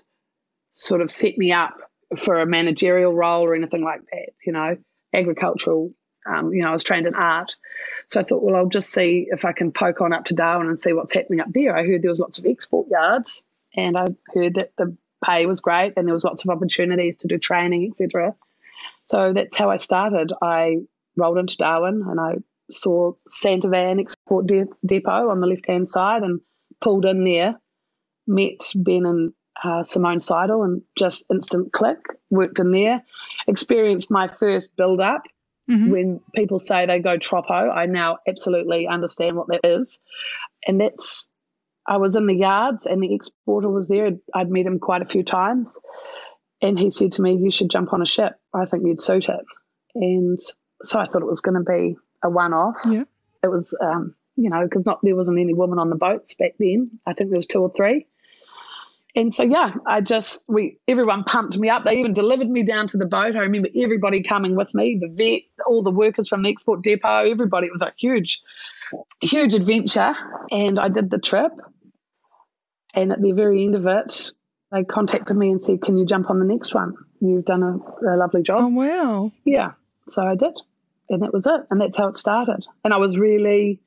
sort 0.73 1.01
of 1.01 1.11
set 1.11 1.37
me 1.37 1.53
up 1.53 1.75
for 2.17 2.41
a 2.41 2.47
managerial 2.47 3.13
role 3.15 3.45
or 3.45 3.55
anything 3.55 3.83
like 3.83 4.03
that. 4.13 4.31
You 4.47 4.53
know, 4.53 4.77
agricultural. 5.13 5.93
Um, 6.27 6.53
you 6.53 6.63
know, 6.63 6.71
I 6.71 6.75
was 6.75 6.85
trained 6.85 7.07
in 7.07 7.15
art, 7.15 7.57
so 8.07 8.21
I 8.21 8.23
thought, 8.23 8.43
well, 8.43 8.55
I'll 8.55 8.69
just 8.69 8.91
see 8.91 9.29
if 9.31 9.45
I 9.45 9.53
can 9.53 9.73
poke 9.73 10.03
on 10.03 10.13
up 10.13 10.27
to 10.27 10.35
Darwin 10.35 10.67
and 10.69 10.79
see 10.79 10.93
what's 10.93 11.15
happening 11.15 11.41
up 11.41 11.49
there. 11.53 11.75
I 11.75 11.87
heard 11.87 12.03
there 12.03 12.11
was 12.11 12.19
lots 12.19 12.39
of 12.39 12.45
export 12.47 12.89
yards, 12.91 13.43
and 13.75 13.97
I 13.97 14.07
heard 14.35 14.55
that 14.55 14.73
the 14.77 14.97
pay 15.25 15.47
was 15.47 15.61
great, 15.61 15.95
and 15.97 16.07
there 16.07 16.15
was 16.15 16.25
lots 16.25 16.45
of 16.45 16.51
opportunities 16.51 17.17
to 17.19 17.29
do 17.29 17.39
training, 17.39 17.89
etc. 17.89 18.35
So 19.09 19.33
that's 19.33 19.57
how 19.57 19.71
I 19.71 19.79
started. 19.79 20.33
I 20.43 20.77
rolled 21.17 21.39
into 21.39 21.57
Darwin 21.57 22.05
and 22.07 22.21
I 22.21 22.35
saw 22.71 23.13
Santavan 23.29 23.99
Export 24.01 24.47
De- 24.47 24.67
Depot 24.85 25.31
on 25.31 25.41
the 25.41 25.47
left 25.47 25.67
hand 25.67 25.89
side 25.89 26.23
and 26.23 26.41
pulled 26.83 27.07
in 27.07 27.25
there, 27.25 27.59
met 28.27 28.61
Ben 28.75 29.07
and 29.07 29.33
uh, 29.65 29.83
Simone 29.83 30.21
Seidel 30.21 30.63
and 30.63 30.83
just 30.97 31.25
instant 31.33 31.73
click, 31.73 31.99
worked 32.31 32.59
in 32.59 32.71
there, 32.71 33.03
experienced 33.47 34.11
my 34.11 34.29
first 34.39 34.77
build 34.77 35.01
up. 35.01 35.23
Mm-hmm. 35.71 35.91
When 35.91 36.21
people 36.35 36.59
say 36.59 36.87
they 36.87 36.99
go 36.99 37.17
tropo, 37.19 37.75
I 37.75 37.87
now 37.87 38.19
absolutely 38.27 38.87
understand 38.87 39.37
what 39.37 39.49
that 39.49 39.61
is. 39.65 39.99
And 40.67 40.81
that's, 40.81 41.31
I 41.87 41.97
was 41.97 42.15
in 42.15 42.27
the 42.27 42.35
yards 42.35 42.87
and 42.87 43.03
the 43.03 43.15
exporter 43.15 43.69
was 43.69 43.89
there. 43.89 44.11
I'd 44.35 44.51
met 44.51 44.67
him 44.67 44.79
quite 44.79 45.03
a 45.03 45.07
few 45.07 45.23
times 45.23 45.79
And 46.61 46.79
he 46.79 46.91
said 46.91 47.13
to 47.13 47.23
me, 47.23 47.37
You 47.37 47.51
should 47.51 47.71
jump 47.71 47.93
on 47.93 48.03
a 48.03 48.07
ship. 48.07 48.35
I 48.55 48.65
think 48.67 48.87
you'd 48.87 49.01
suit 49.01 49.29
it. 49.29 49.45
And 49.95 50.39
so 50.83 50.99
I 50.99 51.07
thought 51.07 51.23
it 51.23 51.29
was 51.29 51.41
going 51.41 51.57
to 51.57 51.65
be 51.65 51.97
a 52.23 52.31
one 52.31 52.53
off. 52.53 52.81
Yeah. 52.85 53.05
It 53.43 53.49
was, 53.49 53.77
um, 53.81 54.15
you 54.37 54.51
know, 54.51 54.63
because 54.65 54.87
not 54.87 55.01
there 55.03 55.17
wasn't 55.17 55.39
any 55.39 55.55
women 55.55 55.79
on 55.79 55.91
the 55.91 55.97
boats 55.97 56.35
back 56.35 56.53
then. 56.59 56.91
I 57.07 57.13
think 57.13 57.31
there 57.31 57.39
was 57.39 57.47
two 57.47 57.61
or 57.61 57.73
three. 57.73 58.07
And 59.15 59.33
so 59.33 59.43
yeah, 59.43 59.73
I 59.87 60.01
just 60.01 60.45
we 60.49 60.79
everyone 60.87 61.25
pumped 61.25 61.59
me 61.59 61.71
up. 61.71 61.85
They 61.85 61.97
even 61.99 62.13
delivered 62.13 62.49
me 62.49 62.63
down 62.63 62.89
to 62.89 62.97
the 62.97 63.07
boat. 63.07 63.35
I 63.37 63.41
remember 63.41 63.69
everybody 63.77 64.23
coming 64.23 64.55
with 64.55 64.73
me, 64.75 64.99
the 65.01 65.09
vet, 65.09 65.65
all 65.67 65.83
the 65.83 65.91
workers 65.91 66.29
from 66.29 66.43
the 66.43 66.51
export 66.51 66.83
depot, 66.83 67.29
everybody. 67.29 67.67
It 67.69 67.73
was 67.73 67.83
a 67.83 67.93
huge, 67.99 68.41
huge 69.21 69.55
adventure. 69.55 70.15
And 70.51 70.79
I 70.79 70.89
did 70.89 71.11
the 71.11 71.19
trip. 71.19 71.53
And 72.95 73.13
at 73.13 73.21
the 73.21 73.33
very 73.33 73.65
end 73.65 73.75
of 73.75 73.87
it, 73.87 74.33
they 74.71 74.85
contacted 74.85 75.37
me 75.37 75.51
and 75.51 75.65
said, 75.65 75.83
Can 75.83 75.97
you 75.99 76.07
jump 76.07 76.31
on 76.31 76.39
the 76.39 76.45
next 76.45 76.75
one? 76.75 76.95
You've 77.21 77.45
done 77.45 77.63
a, 77.63 78.15
a 78.15 78.17
lovely 78.17 78.43
job. 78.43 78.65
Oh 78.65 78.69
wow. 78.69 79.33
Yeah. 79.45 79.73
So 80.09 80.23
I 80.23 80.35
did. 80.35 80.57
And 81.09 81.23
that 81.23 81.33
was 81.33 81.47
it. 81.47 81.61
And 81.71 81.81
that's 81.81 81.97
how 81.97 82.09
it 82.09 82.17
started. 82.19 82.67
And 82.85 82.93
I 82.93 82.99
was 82.99 83.17
really, 83.17 83.81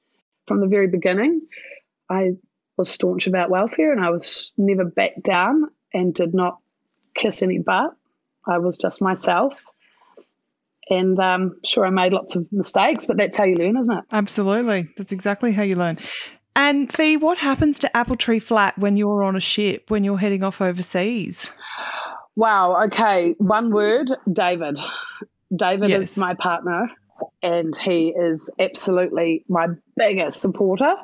from 0.47 0.59
the 0.59 0.67
very 0.67 0.87
beginning, 0.87 1.41
I 2.09 2.31
was 2.77 2.89
staunch 2.89 3.27
about 3.27 3.49
welfare 3.49 3.91
and 3.91 4.03
I 4.03 4.09
was 4.09 4.51
never 4.57 4.85
backed 4.85 5.23
down 5.23 5.65
and 5.93 6.13
did 6.13 6.33
not 6.33 6.57
kiss 7.15 7.43
any 7.43 7.59
butt. 7.59 7.91
I 8.47 8.57
was 8.57 8.77
just 8.77 9.01
myself. 9.01 9.63
And 10.89 11.17
um, 11.19 11.59
sure, 11.63 11.85
I 11.85 11.89
made 11.91 12.11
lots 12.11 12.35
of 12.35 12.47
mistakes, 12.51 13.05
but 13.05 13.17
that's 13.17 13.37
how 13.37 13.43
you 13.43 13.55
learn, 13.55 13.77
isn't 13.77 13.97
it? 13.97 14.03
Absolutely. 14.11 14.89
That's 14.97 15.11
exactly 15.11 15.53
how 15.53 15.63
you 15.63 15.75
learn. 15.75 15.99
And 16.55 16.91
Fee, 16.93 17.17
what 17.17 17.37
happens 17.39 17.79
to 17.79 17.97
Apple 17.97 18.17
Tree 18.17 18.39
Flat 18.39 18.77
when 18.77 18.97
you're 18.97 19.23
on 19.23 19.35
a 19.35 19.41
ship, 19.41 19.85
when 19.89 20.03
you're 20.03 20.17
heading 20.19 20.43
off 20.43 20.61
overseas? 20.61 21.49
Wow. 22.35 22.85
Okay. 22.85 23.35
One 23.37 23.71
word 23.71 24.09
David. 24.31 24.79
David 25.55 25.89
Yes. 25.89 26.03
is 26.11 26.17
my 26.17 26.33
partner, 26.35 26.89
and 27.43 27.77
he 27.77 28.09
is 28.09 28.49
absolutely 28.59 29.43
my 29.49 29.67
biggest 29.97 30.41
supporter. 30.41 30.95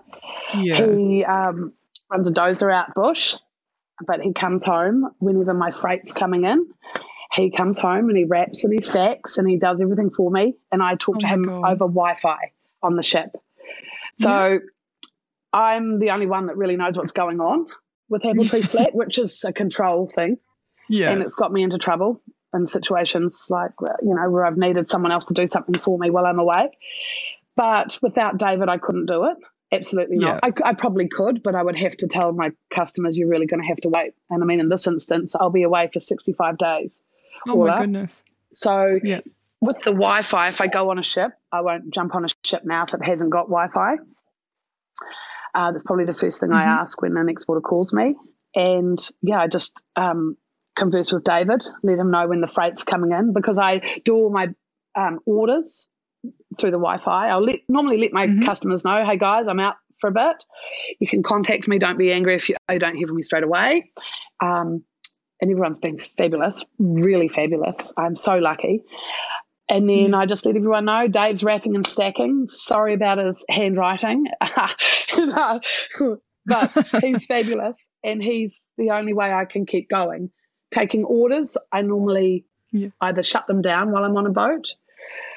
Yeah. 0.53 0.75
He 0.75 1.25
um, 1.25 1.73
runs 2.11 2.27
a 2.27 2.31
dozer 2.31 2.73
out 2.73 2.93
bush, 2.95 3.35
but 4.05 4.21
he 4.21 4.33
comes 4.33 4.63
home 4.63 5.09
whenever 5.19 5.53
my 5.53 5.71
freight's 5.71 6.11
coming 6.13 6.45
in. 6.45 6.65
He 7.33 7.51
comes 7.51 7.77
home 7.79 8.09
and 8.09 8.17
he 8.17 8.25
wraps 8.25 8.63
and 8.63 8.73
he 8.73 8.81
stacks 8.81 9.37
and 9.37 9.49
he 9.49 9.57
does 9.57 9.79
everything 9.81 10.11
for 10.15 10.31
me. 10.31 10.55
And 10.71 10.81
I 10.81 10.95
talk 10.95 11.17
Oh 11.17 11.19
to 11.19 11.27
him 11.27 11.43
God. 11.43 11.65
over 11.65 11.85
Wi 11.87 12.17
Fi 12.21 12.37
on 12.83 12.95
the 12.95 13.03
ship. 13.03 13.31
So 14.15 14.59
I'm 15.53 15.99
the 15.99 16.11
only 16.11 16.27
one 16.27 16.47
that 16.47 16.57
really 16.57 16.75
knows 16.75 16.97
what's 16.97 17.11
going 17.11 17.39
on 17.39 17.67
with 18.09 18.25
Apple 18.25 18.47
Tree 18.47 18.61
Flat, 18.63 18.93
which 18.93 19.17
is 19.17 19.43
a 19.43 19.53
control 19.53 20.07
thing. 20.07 20.37
yeah. 20.89 21.11
And 21.11 21.21
it's 21.21 21.35
got 21.35 21.51
me 21.51 21.63
into 21.63 21.77
trouble 21.77 22.21
in 22.53 22.67
situations 22.67 23.47
like, 23.49 23.71
uh, 23.81 23.93
you 24.01 24.15
know, 24.15 24.29
where 24.29 24.45
I've 24.45 24.57
needed 24.57 24.89
someone 24.89 25.11
else 25.11 25.25
to 25.25 25.33
do 25.33 25.47
something 25.47 25.75
for 25.75 25.97
me 25.97 26.09
while 26.09 26.25
I'm 26.25 26.39
away. 26.39 26.69
But 27.55 27.97
without 28.01 28.37
David, 28.37 28.69
I 28.69 28.77
couldn't 28.77 29.07
do 29.07 29.25
it. 29.25 29.37
Absolutely 29.71 30.17
not. 30.17 30.39
I, 30.43 30.51
I 30.63 30.73
probably 30.73 31.09
could, 31.09 31.43
but 31.43 31.55
I 31.55 31.61
would 31.61 31.77
have 31.77 31.97
to 31.97 32.07
tell 32.07 32.31
my 32.31 32.51
customers, 32.73 33.17
you're 33.17 33.27
really 33.27 33.47
going 33.47 33.61
to 33.61 33.67
have 33.67 33.77
to 33.77 33.89
wait. 33.89 34.13
And 34.29 34.41
I 34.41 34.45
mean, 34.45 34.59
in 34.61 34.69
this 34.69 34.87
instance, 34.87 35.35
I'll 35.35 35.49
be 35.49 35.63
away 35.63 35.89
for 35.91 35.99
65 35.99 36.57
days. 36.57 37.01
oh 37.47 37.65
my 37.65 37.73
up. 37.73 37.79
goodness. 37.79 38.23
So 38.53 38.97
Yeah. 39.03 39.21
with 39.59 39.77
the 39.79 39.91
Wi 39.91 40.21
Fi, 40.21 40.47
if 40.47 40.61
I 40.61 40.67
go 40.67 40.89
on 40.89 40.99
a 40.99 41.03
ship, 41.03 41.31
I 41.51 41.61
won't 41.61 41.93
jump 41.93 42.15
on 42.15 42.23
a 42.23 42.29
ship 42.45 42.63
now 42.63 42.85
if 42.85 42.93
it 42.93 43.03
hasn't 43.03 43.29
got 43.29 43.47
Wi 43.47 43.67
Fi. 43.67 43.97
Uh, 45.57 45.71
that's 45.71 45.81
probably 45.83 46.05
the 46.05 46.13
first 46.13 46.39
thing 46.39 46.51
I 46.51 46.63
Mhm. 46.65 46.79
ask 46.81 47.01
when 47.01 47.17
an 47.17 47.29
exporter 47.29 47.61
calls 47.61 47.91
me. 47.91 48.15
And 48.55 48.99
yeah, 49.23 49.41
I 49.41 49.47
just 49.47 49.81
um, 49.95 50.37
converse 50.75 51.11
with 51.11 51.23
David, 51.23 51.63
let 51.81 51.97
him 51.97 52.11
know 52.11 52.27
when 52.27 52.41
the 52.41 52.47
freight's 52.47 52.83
coming 52.83 53.11
in 53.11 53.33
because 53.33 53.57
I 53.57 53.81
do 54.05 54.13
all 54.15 54.29
my 54.29 54.53
um, 54.95 55.19
orders 55.25 55.87
through 56.59 56.71
the 56.71 56.77
Wi 56.77 56.97
Fi. 56.99 57.29
I'll 57.29 57.41
let, 57.41 57.59
normally 57.69 57.97
let 57.97 58.13
my 58.13 58.27
Mhm. 58.27 58.45
customers 58.45 58.85
know, 58.85 59.03
hey 59.03 59.17
guys, 59.17 59.47
I'm 59.47 59.59
out 59.59 59.75
for 59.99 60.09
a 60.09 60.11
bit. 60.11 60.45
You 60.99 61.07
can 61.07 61.23
contact 61.23 61.67
me. 61.67 61.79
Don't 61.79 61.97
be 61.97 62.11
angry 62.11 62.35
if 62.35 62.47
you, 62.49 62.55
you 62.71 62.77
don't 62.77 62.95
hear 62.95 63.07
from 63.07 63.15
me 63.15 63.23
straight 63.23 63.43
away. 63.43 63.91
Um, 64.39 64.83
and 65.41 65.51
everyone's 65.51 65.79
been 65.79 65.97
fabulous, 65.97 66.63
really 66.77 67.27
fabulous. 67.29 67.91
I'm 67.97 68.15
so 68.15 68.37
lucky. 68.37 68.83
And 69.69 69.89
then 69.89 70.11
mm. 70.11 70.17
I 70.17 70.25
just 70.25 70.45
let 70.45 70.55
everyone 70.55 70.85
know 70.85 71.07
Dave's 71.07 71.43
wrapping 71.43 71.75
and 71.75 71.85
stacking. 71.85 72.47
Sorry 72.49 72.93
about 72.93 73.17
his 73.17 73.45
handwriting, 73.49 74.27
but 76.45 76.71
he's 77.01 77.25
fabulous, 77.27 77.87
and 78.03 78.23
he's 78.23 78.59
the 78.77 78.91
only 78.91 79.13
way 79.13 79.31
I 79.33 79.45
can 79.45 79.65
keep 79.65 79.89
going. 79.89 80.29
Taking 80.71 81.03
orders, 81.03 81.57
I 81.71 81.81
normally 81.81 82.45
Yeah. 82.71 82.89
either 83.01 83.23
shut 83.23 83.47
them 83.47 83.61
down 83.61 83.91
while 83.91 84.03
I'm 84.03 84.15
on 84.15 84.25
a 84.25 84.31
boat. 84.31 84.73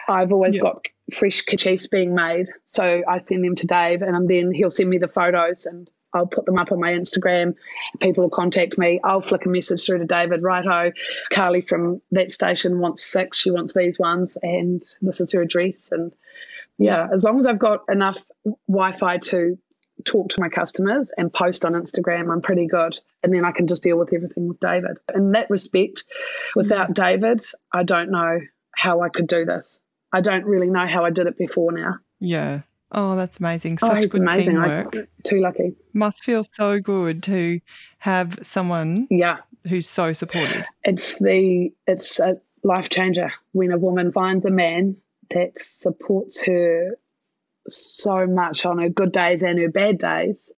I've 0.09 0.33
always 0.33 0.57
Yeah. 0.57 0.63
got 0.63 0.87
fresh 1.13 1.43
kerchiefs 1.43 1.87
being 1.89 2.15
made, 2.15 2.49
so 2.65 3.03
I 3.09 3.19
send 3.19 3.45
them 3.45 3.57
to 3.57 3.67
Dave, 3.67 4.03
and 4.03 4.29
then 4.31 4.53
he'll 4.53 4.71
send 4.71 4.91
me 4.91 4.99
the 4.99 5.09
photos, 5.09 5.67
and 5.67 5.91
I'll 6.13 6.27
put 6.27 6.45
them 6.45 6.59
up 6.59 6.73
on 6.73 6.81
my 6.81 6.93
Instagram. 6.93 7.55
People 8.01 8.25
will 8.25 8.31
contact 8.31 8.79
me. 8.79 9.01
I'll 9.05 9.21
flick 9.21 9.47
a 9.47 9.49
message 9.49 9.85
through 9.85 9.99
to 9.99 10.05
David. 10.05 10.43
Righto, 10.43 10.93
Carly 11.33 11.63
from 11.63 12.01
that 12.11 12.33
station 12.33 12.81
wants 12.81 13.05
six. 13.05 13.39
She 13.39 13.51
wants 13.51 13.75
these 13.75 13.99
ones, 13.99 14.37
and 14.43 14.83
this 15.03 15.21
is 15.21 15.33
her 15.33 15.43
address. 15.43 15.93
And 15.93 16.13
yeah, 16.79 17.09
as 17.13 17.25
long 17.25 17.39
as 17.39 17.47
I've 17.47 17.59
got 17.59 17.85
enough 17.89 18.19
Wi-Fi 18.69 19.19
to 19.19 19.59
talk 20.05 20.31
to 20.31 20.41
my 20.41 20.49
customers 20.49 21.13
and 21.17 21.33
post 21.33 21.65
on 21.65 21.75
Instagram, 21.75 22.33
I'm 22.33 22.41
pretty 22.41 22.67
good. 22.67 22.99
And 23.23 23.35
then 23.35 23.45
I 23.45 23.53
can 23.53 23.67
just 23.67 23.83
deal 23.83 23.99
with 23.99 24.13
everything 24.13 24.49
with 24.49 24.61
David. 24.61 24.97
In 25.15 25.33
that 25.33 25.51
respect, 25.51 26.05
without 26.57 26.91
mm-hmm. 26.91 27.05
David, 27.05 27.45
I 27.73 27.83
don't 27.83 28.11
know 28.11 28.41
how 28.75 29.03
I 29.03 29.11
could 29.11 29.27
do 29.27 29.45
this. 29.45 29.79
I 30.13 30.23
don't 30.23 30.45
really 30.45 30.69
know 30.69 30.87
how 30.87 31.05
I 31.05 31.11
did 31.11 31.27
it 31.27 31.37
before 31.37 31.71
now. 31.73 31.99
Yeah. 32.19 32.63
Oh, 32.93 33.15
that's 33.17 33.39
amazing. 33.39 33.79
Oh, 33.83 33.89
Such 33.89 34.11
good 34.11 34.23
amazing. 34.23 34.59
I- 34.59 34.83
teamwork. 34.85 35.09
Too 35.25 35.41
lucky. 35.41 35.75
Must 35.93 36.25
feel 36.25 36.45
so 36.51 36.81
good 36.81 37.23
to 37.25 37.61
have 37.99 38.39
someone 38.43 39.07
Yeah. 39.11 39.39
who's 39.69 39.89
so 39.89 40.13
supportive. 40.13 40.65
it's 40.85 41.19
the 41.19 41.71
it's 41.87 42.19
a 42.21 42.41
life 42.65 42.89
changer 42.89 43.31
when 43.53 43.71
a 43.73 43.79
woman 43.79 44.11
finds 44.13 44.45
a 44.45 44.51
man 44.51 44.97
that 45.31 45.53
supports 45.57 46.43
her 46.45 46.97
so 47.69 48.27
much 48.27 48.65
on 48.65 48.79
her 48.79 48.89
good 48.89 49.13
days 49.13 49.43
and 49.43 49.59
her 49.59 49.69
bad 49.71 49.99
days 49.99 50.53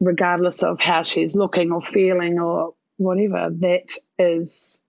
regardless 0.00 0.62
of 0.62 0.80
how 0.80 1.02
she's 1.02 1.34
looking 1.36 1.72
or 1.72 1.82
feeling 1.82 2.38
or 2.38 2.74
whatever 2.96 3.48
that 3.50 3.96
is 4.18 4.80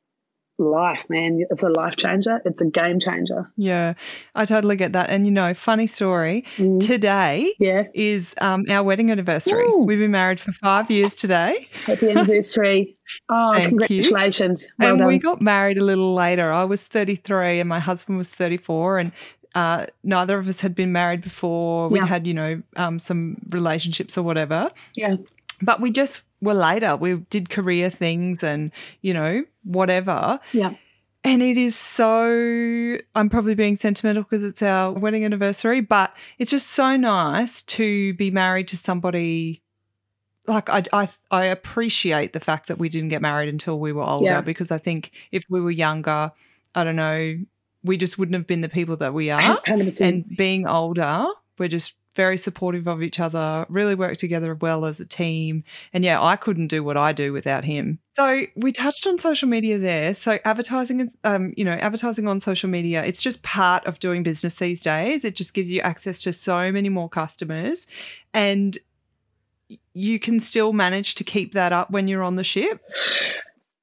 life 0.57 1.05
man 1.09 1.45
it's 1.49 1.63
a 1.63 1.69
life 1.69 1.95
changer 1.95 2.41
it's 2.45 2.61
a 2.61 2.65
game 2.65 2.99
changer 2.99 3.51
Yeah, 3.57 3.93
I 4.35 4.45
totally 4.45 4.75
get 4.75 4.93
that. 4.93 5.09
And 5.09 5.25
you 5.25 5.31
know, 5.31 5.53
funny 5.53 5.87
story. 5.87 6.45
Mm. 6.57 6.79
Today 6.85 7.53
yeah 7.59 7.83
is 7.93 8.33
um, 8.41 8.65
our 8.69 8.83
wedding 8.83 9.11
anniversary. 9.11 9.65
Ooh. 9.67 9.83
We've 9.83 9.99
been 9.99 10.11
married 10.11 10.39
for 10.39 10.51
five 10.51 10.89
years 10.89 11.15
today, 11.15 11.67
happy 11.85 12.09
anniversary 12.09 12.97
oh 13.29 13.53
Thank 13.53 13.69
congratulations 13.69 14.67
well 14.79 14.89
and 14.89 14.99
done 14.99 15.07
we 15.07 15.19
got 15.19 15.41
married 15.41 15.77
a 15.77 15.83
little 15.83 16.13
later. 16.13 16.51
I 16.51 16.63
was 16.63 16.83
thirty-three, 16.83 17.59
and 17.59 17.69
my 17.69 17.79
husband 17.79 18.17
was 18.17 18.29
thirty-four, 18.29 18.99
and. 18.99 19.11
Uh, 19.55 19.87
neither 20.03 20.37
of 20.37 20.47
us 20.47 20.59
had 20.59 20.75
been 20.75 20.91
married 20.91 21.19
before. 21.19 21.87
We'd 21.87 22.03
had, 22.03 22.27
you 22.27 22.33
know, 22.33 22.61
um, 22.75 22.99
some 22.99 23.37
relationships 23.49 24.15
or 24.15 24.21
whatever. 24.21 24.69
yeah 24.93 25.15
but 25.61 25.81
we 25.81 25.91
just 25.91 26.23
were 26.41 26.53
later. 26.53 26.95
We 26.95 27.15
did 27.29 27.49
career 27.49 27.89
things 27.89 28.43
and, 28.43 28.71
you 29.01 29.13
know, 29.13 29.43
whatever. 29.63 30.39
Yeah. 30.51 30.75
And 31.23 31.41
it 31.41 31.57
is 31.57 31.75
so, 31.75 32.97
I'm 33.15 33.29
probably 33.29 33.55
being 33.55 33.75
sentimental 33.75 34.23
because 34.23 34.45
it's 34.45 34.61
our 34.61 34.91
wedding 34.93 35.25
anniversary, 35.25 35.81
but 35.81 36.13
it's 36.37 36.51
just 36.51 36.67
so 36.67 36.95
nice 36.95 37.63
to 37.63 38.13
be 38.13 38.31
married 38.31 38.67
to 38.69 38.77
somebody. 38.77 39.61
Like, 40.47 40.69
I, 40.69 40.83
I, 40.93 41.09
I 41.31 41.45
appreciate 41.45 42.31
the 42.31 42.39
fact 42.39 42.67
that 42.67 42.77
we 42.77 42.87
didn't 42.87 43.09
get 43.09 43.21
married 43.21 43.49
until 43.49 43.79
we 43.79 43.91
were 43.91 44.07
older 44.07 44.25
Yeah. 44.25 44.41
because 44.41 44.71
I 44.71 44.77
think 44.77 45.11
if 45.31 45.43
we 45.49 45.59
were 45.59 45.71
younger, 45.71 46.31
I 46.75 46.83
don't 46.85 46.95
know, 46.95 47.37
we 47.83 47.97
just 47.97 48.17
wouldn't 48.17 48.35
have 48.35 48.47
been 48.47 48.61
the 48.61 48.69
people 48.69 48.95
that 48.97 49.13
we 49.13 49.29
are 49.29 49.57
100% 49.67 50.01
and 50.07 50.37
being 50.37 50.65
older, 50.65 51.25
we're 51.57 51.67
just 51.67 51.93
very 52.17 52.37
supportive 52.37 52.87
of 52.87 53.01
each 53.01 53.19
other, 53.21 53.65
really 53.69 53.95
work 53.95 54.17
together 54.17 54.55
well 54.55 54.83
as 54.83 54.99
a 54.99 55.05
team. 55.05 55.63
And 55.93 56.03
yeah, 56.03 56.21
I 56.21 56.35
couldn't 56.35 56.67
do 56.67 56.83
what 56.83 56.97
I 56.97 57.13
do 57.13 57.31
without 57.31 57.63
him. 57.63 57.99
So 58.17 58.41
we 58.55 58.71
touched 58.73 59.05
on 59.05 59.19
social 59.19 59.47
media 59.47 59.77
there. 59.77 60.13
So 60.15 60.39
advertising, 60.43 61.11
um, 61.23 61.53
you 61.55 61.63
know, 61.63 61.73
advertising 61.73 62.27
on 62.27 62.39
social 62.39 62.69
media, 62.69 63.05
it's 63.05 63.21
just 63.21 63.43
part 63.43 63.85
of 63.85 63.99
doing 63.99 64.23
business 64.23 64.55
these 64.55 64.81
days. 64.81 65.23
It 65.23 65.35
just 65.35 65.53
gives 65.53 65.69
you 65.69 65.79
access 65.81 66.23
to 66.23 66.33
so 66.33 66.71
many 66.71 66.89
more 66.89 67.07
customers, 67.07 67.87
and 68.33 68.77
you 69.93 70.19
can 70.19 70.39
still 70.39 70.73
manage 70.73 71.15
to 71.15 71.23
keep 71.23 71.53
that 71.53 71.71
up 71.71 71.91
when 71.91 72.07
you're 72.07 72.23
on 72.23 72.35
the 72.35 72.43
ship. 72.43 72.81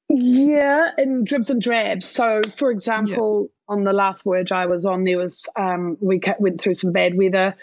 Yeah, 0.08 0.90
in 0.98 1.24
dribs 1.24 1.50
and 1.50 1.62
drabs. 1.62 2.06
So, 2.08 2.40
for 2.56 2.70
example, 2.70 3.50
on 3.68 3.84
the 3.84 3.92
last 3.92 4.24
voyage 4.24 4.52
I 4.52 4.66
was 4.66 4.84
on, 4.84 5.04
there 5.04 5.18
was 5.18 5.48
um, 5.56 5.96
we 6.00 6.20
went 6.38 6.60
through 6.60 6.74
some 6.74 6.92
bad 6.92 7.16
weather 7.16 7.54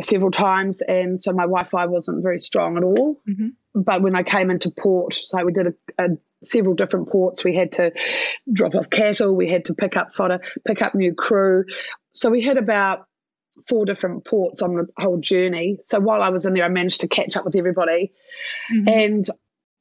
several 0.00 0.30
times, 0.30 0.80
and 0.82 1.20
so 1.20 1.32
my 1.32 1.42
Wi-Fi 1.42 1.86
wasn't 1.86 2.22
very 2.22 2.38
strong 2.38 2.76
at 2.76 2.82
all. 2.82 3.20
Mhm. 3.28 3.52
but 3.74 4.02
when 4.02 4.14
I 4.14 4.22
came 4.22 4.50
into 4.50 4.70
port, 4.70 5.14
so 5.14 5.44
we 5.44 5.52
did 5.52 5.68
a, 5.68 5.74
a, 5.98 6.08
several 6.44 6.74
different 6.74 7.08
ports. 7.08 7.44
We 7.44 7.54
had 7.54 7.72
to 7.72 7.92
drop 8.52 8.74
off 8.74 8.90
cattle, 8.90 9.34
we 9.34 9.48
had 9.48 9.64
to 9.66 9.74
pick 9.74 9.96
up 9.96 10.14
fodder, 10.14 10.40
pick 10.66 10.82
up 10.82 10.94
new 10.94 11.14
crew. 11.14 11.64
So 12.10 12.30
we 12.30 12.42
had 12.42 12.58
about 12.58 13.06
four 13.68 13.84
different 13.84 14.26
ports 14.26 14.62
on 14.62 14.74
the 14.74 14.86
whole 14.98 15.18
journey. 15.20 15.78
So 15.84 16.00
while 16.00 16.22
I 16.22 16.30
was 16.30 16.46
in 16.46 16.54
there, 16.54 16.64
I 16.64 16.68
managed 16.68 17.00
to 17.02 17.08
catch 17.08 17.36
up 17.36 17.44
with 17.44 17.56
everybody. 17.56 18.12
Mm-hmm. 18.74 18.88
And 18.88 19.24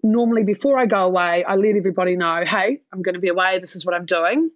normally 0.03 0.43
before 0.43 0.77
I 0.77 0.85
go 0.85 0.99
away, 0.99 1.43
I 1.43 1.55
let 1.55 1.75
everybody 1.75 2.15
know, 2.15 2.43
hey, 2.45 2.81
I'm 2.93 3.01
going 3.01 3.15
to 3.15 3.21
be 3.21 3.29
away. 3.29 3.59
This 3.59 3.75
is 3.75 3.85
what 3.85 3.95
I'm 3.95 4.05
doing. 4.05 4.51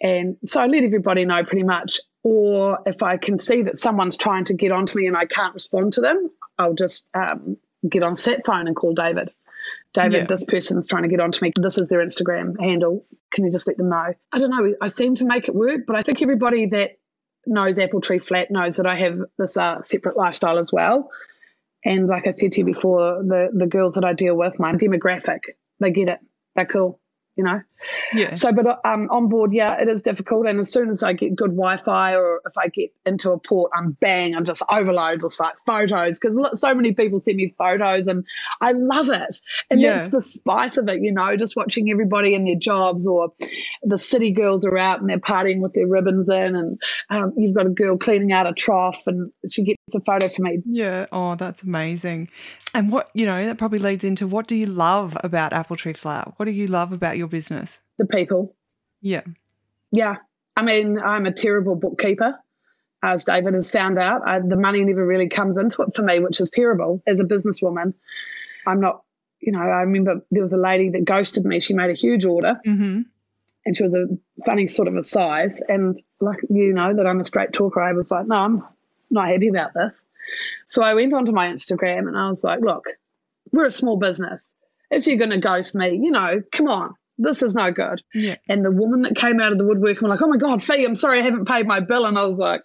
And 0.00 0.36
so 0.44 0.60
I 0.60 0.66
let 0.66 0.84
everybody 0.84 1.24
know 1.24 1.42
pretty 1.44 1.64
much. 1.64 2.00
Or 2.24 2.80
if 2.86 3.02
I 3.02 3.16
can 3.16 3.38
see 3.38 3.62
that 3.62 3.78
someone's 3.78 4.16
trying 4.16 4.44
to 4.46 4.54
get 4.54 4.72
onto 4.72 4.98
me 4.98 5.06
and 5.06 5.16
I 5.16 5.24
can't 5.24 5.54
respond 5.54 5.92
to 5.94 6.00
them, 6.00 6.30
I'll 6.58 6.74
just 6.74 7.08
um, 7.14 7.56
get 7.88 8.02
on 8.02 8.16
set 8.16 8.44
phone 8.44 8.66
and 8.66 8.76
call 8.76 8.94
David. 8.94 9.30
David, 9.94 10.12
yeah. 10.12 10.26
this 10.26 10.44
person's 10.44 10.86
trying 10.86 11.04
to 11.04 11.08
get 11.08 11.20
onto 11.20 11.42
me. 11.42 11.52
This 11.56 11.78
is 11.78 11.88
their 11.88 12.04
Instagram 12.04 12.58
handle. 12.60 13.06
Can 13.32 13.44
you 13.44 13.52
just 13.52 13.66
let 13.66 13.76
them 13.76 13.88
know? 13.88 14.12
I 14.32 14.38
don't 14.38 14.50
know. 14.50 14.74
I 14.80 14.88
seem 14.88 15.14
to 15.16 15.24
make 15.24 15.48
it 15.48 15.54
work, 15.54 15.82
but 15.86 15.96
I 15.96 16.02
think 16.02 16.20
everybody 16.20 16.66
that 16.66 16.98
knows 17.46 17.78
Apple 17.78 18.00
Tree 18.00 18.18
Flat 18.18 18.50
knows 18.50 18.76
that 18.76 18.86
I 18.86 18.96
have 18.96 19.20
this 19.38 19.56
uh, 19.56 19.82
separate 19.82 20.16
lifestyle 20.16 20.58
as 20.58 20.72
well. 20.72 21.10
And 21.84 22.06
like 22.06 22.26
I 22.26 22.32
said 22.32 22.52
to 22.52 22.60
you 22.60 22.66
before, 22.66 23.22
the 23.22 23.50
the 23.54 23.66
girls 23.66 23.94
that 23.94 24.04
I 24.04 24.12
deal 24.12 24.34
with, 24.34 24.58
my 24.58 24.72
demographic, 24.72 25.40
they 25.80 25.90
get 25.90 26.10
it. 26.10 26.18
They're 26.54 26.66
cool 26.66 27.00
you 27.38 27.44
know. 27.44 27.62
Yeah. 28.12 28.32
So, 28.32 28.52
but 28.52 28.66
um, 28.84 29.08
on 29.10 29.28
board, 29.28 29.52
yeah, 29.52 29.80
it 29.80 29.88
is 29.88 30.02
difficult. 30.02 30.46
And 30.48 30.58
as 30.58 30.70
soon 30.70 30.90
as 30.90 31.04
I 31.04 31.12
get 31.12 31.36
good 31.36 31.52
Wi-Fi, 31.52 32.16
or 32.16 32.42
if 32.44 32.58
I 32.58 32.66
get 32.66 32.92
into 33.06 33.30
a 33.30 33.38
port, 33.38 33.70
I'm 33.74 33.92
bang, 33.92 34.34
I'm 34.34 34.44
just 34.44 34.62
overloaded 34.70 35.22
with 35.22 35.38
like 35.38 35.54
photos 35.64 36.18
because 36.18 36.36
so 36.60 36.74
many 36.74 36.92
people 36.92 37.20
send 37.20 37.36
me 37.36 37.54
photos, 37.56 38.08
and 38.08 38.24
I 38.60 38.72
love 38.72 39.08
it. 39.08 39.40
And 39.70 39.80
yeah. 39.80 39.98
that's 40.00 40.12
the 40.12 40.20
spice 40.20 40.76
of 40.76 40.88
it, 40.88 41.00
you 41.00 41.12
know, 41.12 41.36
just 41.36 41.54
watching 41.56 41.90
everybody 41.90 42.34
in 42.34 42.44
their 42.44 42.58
jobs, 42.58 43.06
or 43.06 43.32
the 43.84 43.96
city 43.96 44.32
girls 44.32 44.66
are 44.66 44.76
out 44.76 45.00
and 45.00 45.08
they're 45.08 45.18
partying 45.18 45.60
with 45.60 45.72
their 45.72 45.86
ribbons 45.86 46.28
in, 46.28 46.56
and 46.56 46.80
um, 47.10 47.32
you've 47.36 47.54
got 47.54 47.66
a 47.66 47.70
girl 47.70 47.96
cleaning 47.96 48.32
out 48.32 48.48
a 48.48 48.52
trough, 48.52 49.00
and 49.06 49.30
she 49.48 49.62
gets 49.62 49.77
a 49.94 50.00
photo 50.00 50.28
for 50.28 50.42
me. 50.42 50.58
Yeah. 50.66 51.06
Oh, 51.12 51.34
that's 51.36 51.62
amazing. 51.62 52.28
And 52.74 52.90
what 52.92 53.10
you 53.14 53.26
know 53.26 53.44
that 53.46 53.58
probably 53.58 53.78
leads 53.78 54.04
into 54.04 54.26
what 54.26 54.46
do 54.46 54.56
you 54.56 54.66
love 54.66 55.16
about 55.22 55.52
Apple 55.52 55.76
Tree 55.76 55.92
Flat? 55.92 56.34
What 56.36 56.46
do 56.46 56.52
you 56.52 56.66
love 56.66 56.92
about 56.92 57.16
your 57.16 57.28
business? 57.28 57.78
The 57.98 58.06
people. 58.06 58.54
Yeah. 59.00 59.22
Yeah. 59.92 60.16
I 60.56 60.62
mean, 60.62 60.98
I'm 60.98 61.26
a 61.26 61.32
terrible 61.32 61.76
bookkeeper, 61.76 62.34
as 63.02 63.24
David 63.24 63.54
has 63.54 63.70
found 63.70 63.98
out. 63.98 64.28
I, 64.28 64.40
the 64.40 64.56
money 64.56 64.82
never 64.84 65.06
really 65.06 65.28
comes 65.28 65.56
into 65.56 65.82
it 65.82 65.94
for 65.94 66.02
me, 66.02 66.18
which 66.18 66.40
is 66.40 66.50
terrible 66.50 67.02
as 67.06 67.20
a 67.20 67.24
businesswoman. 67.24 67.94
I'm 68.66 68.80
not, 68.80 69.02
you 69.40 69.52
know, 69.52 69.60
I 69.60 69.82
remember 69.82 70.20
there 70.30 70.42
was 70.42 70.52
a 70.52 70.58
lady 70.58 70.90
that 70.90 71.04
ghosted 71.04 71.44
me. 71.44 71.60
She 71.60 71.74
made 71.74 71.90
a 71.90 71.94
huge 71.94 72.24
order. 72.24 72.60
Mm-hmm. 72.66 73.02
And 73.66 73.76
she 73.76 73.82
was 73.82 73.94
a 73.94 74.06
funny 74.46 74.66
sort 74.66 74.88
of 74.88 74.96
a 74.96 75.02
size. 75.02 75.60
And 75.68 76.00
like, 76.20 76.38
you 76.48 76.72
know, 76.72 76.94
that 76.94 77.06
I'm 77.06 77.20
a 77.20 77.24
straight 77.24 77.52
talker, 77.52 77.80
I 77.80 77.92
was 77.92 78.10
like, 78.10 78.26
no, 78.26 78.34
I'm 78.34 78.64
not 79.10 79.28
happy 79.28 79.48
about 79.48 79.74
this. 79.74 80.04
So 80.66 80.82
I 80.82 80.94
went 80.94 81.14
onto 81.14 81.32
my 81.32 81.48
Instagram 81.48 82.08
and 82.08 82.16
I 82.16 82.28
was 82.28 82.44
like, 82.44 82.60
look, 82.60 82.86
we're 83.52 83.66
a 83.66 83.72
small 83.72 83.96
business. 83.96 84.54
If 84.90 85.06
you're 85.06 85.16
going 85.16 85.30
to 85.30 85.40
ghost 85.40 85.74
me, 85.74 85.90
you 86.02 86.10
know, 86.10 86.42
come 86.52 86.68
on, 86.68 86.94
this 87.18 87.42
is 87.42 87.54
no 87.54 87.72
good. 87.72 88.02
Yeah. 88.14 88.36
And 88.48 88.64
the 88.64 88.70
woman 88.70 89.02
that 89.02 89.16
came 89.16 89.40
out 89.40 89.52
of 89.52 89.58
the 89.58 89.64
woodwork, 89.64 90.00
I'm 90.00 90.08
like, 90.08 90.22
oh 90.22 90.28
my 90.28 90.36
God, 90.36 90.62
Fee, 90.62 90.84
I'm 90.84 90.94
sorry 90.94 91.20
I 91.20 91.24
haven't 91.24 91.48
paid 91.48 91.66
my 91.66 91.80
bill. 91.80 92.06
And 92.06 92.18
I 92.18 92.24
was 92.24 92.38
like, 92.38 92.62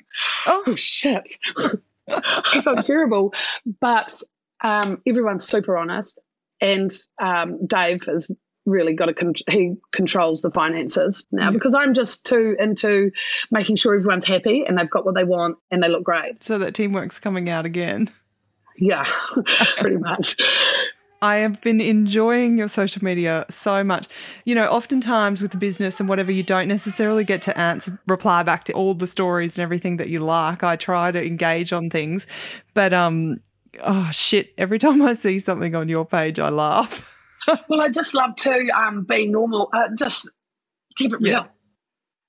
oh, 0.48 0.64
oh 0.68 0.76
shit. 0.76 1.30
I 2.10 2.62
felt 2.62 2.86
terrible. 2.86 3.34
But 3.80 4.22
um, 4.64 5.02
everyone's 5.08 5.46
super 5.46 5.78
honest. 5.78 6.20
And 6.62 6.94
um, 7.20 7.66
Dave 7.66 8.08
is 8.08 8.32
really 8.66 8.94
got 8.94 9.06
to 9.08 9.14
con- 9.14 9.34
he 9.50 9.76
controls 9.92 10.42
the 10.42 10.52
finances 10.52 11.26
now 11.32 11.50
mm. 11.50 11.54
because 11.54 11.76
I'm 11.76 11.94
just 11.94 12.26
too 12.26 12.56
into 12.60 13.12
making 13.52 13.76
sure 13.76 13.96
everyone's 13.96 14.26
happy 14.26 14.64
and 14.66 14.78
they've 14.78 14.90
got 14.90 15.06
what 15.06 15.16
they 15.16 15.24
want 15.24 15.58
and 15.72 15.84
they 15.84 15.90
look 15.90 16.04
great. 16.04 16.44
So 16.44 16.58
that 16.60 16.74
teamwork's 16.74 17.20
coming 17.20 17.50
out 17.50 17.66
again. 17.66 18.10
Yeah, 18.78 19.06
pretty 19.78 19.98
much. 19.98 20.38
I 21.22 21.38
have 21.38 21.62
been 21.62 21.80
enjoying 21.80 22.58
your 22.58 22.68
social 22.68 23.02
media 23.02 23.46
so 23.50 23.82
much. 23.82 24.10
You 24.44 24.56
know, 24.56 24.66
oftentimes 24.66 25.42
with 25.42 25.52
the 25.52 25.58
business 25.58 26.02
and 26.02 26.10
whatever, 26.10 26.34
you 26.34 26.44
don't 26.44 26.68
necessarily 26.68 27.24
get 27.24 27.42
to 27.44 27.58
answer, 27.58 27.98
reply 28.08 28.44
back 28.44 28.66
to 28.66 28.74
all 28.74 28.94
the 28.94 29.08
stories 29.08 29.58
and 29.58 29.60
everything 29.60 29.96
that 29.98 30.10
you 30.10 30.20
like. 30.20 30.64
I 30.64 30.76
try 30.76 31.12
to 31.12 31.26
engage 31.26 31.72
on 31.72 31.90
things, 31.90 32.28
but 32.74 32.94
um, 32.94 33.40
oh 33.84 34.10
shit! 34.12 34.54
Every 34.58 34.80
time 34.80 35.02
I 35.02 35.14
see 35.14 35.40
something 35.40 35.76
on 35.76 35.88
your 35.88 36.06
page, 36.06 36.40
I 36.40 36.50
laugh. 36.50 37.10
Well, 37.70 37.82
I 37.82 37.90
just 37.90 38.14
love 38.14 38.36
to 38.38 38.70
um, 38.70 39.04
be 39.04 39.28
normal. 39.28 39.70
Uh, 39.74 39.90
just 39.98 40.30
keep 40.98 41.14
it 41.14 41.22
real. 41.22 41.32
Yeah. 41.32 41.46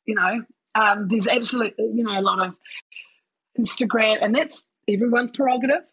You 0.07 0.15
know, 0.17 0.45
um, 0.75 1.09
there's 1.09 1.27
absolutely 1.27 1.85
you 1.95 2.05
know 2.05 2.19
a 2.19 2.23
lot 2.23 2.47
of 2.47 2.55
Instagram, 3.59 4.19
and 4.21 4.35
that's 4.35 4.69
everyone's 4.89 5.31
prerogative. 5.33 5.85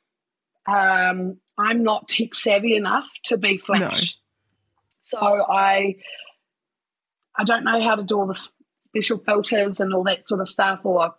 Um, 0.67 1.37
I'm 1.57 1.83
not 1.83 2.07
tech 2.07 2.33
savvy 2.33 2.75
enough 2.75 3.07
to 3.25 3.37
be 3.37 3.57
flash, 3.57 3.79
no. 3.81 4.17
so 5.01 5.17
I 5.19 5.95
I 7.37 7.43
don't 7.45 7.63
know 7.63 7.81
how 7.81 7.95
to 7.95 8.03
do 8.03 8.17
all 8.17 8.27
the 8.27 8.49
special 8.89 9.19
filters 9.19 9.79
and 9.79 9.93
all 9.93 10.03
that 10.03 10.27
sort 10.27 10.41
of 10.41 10.49
stuff, 10.49 10.81
or 10.83 11.13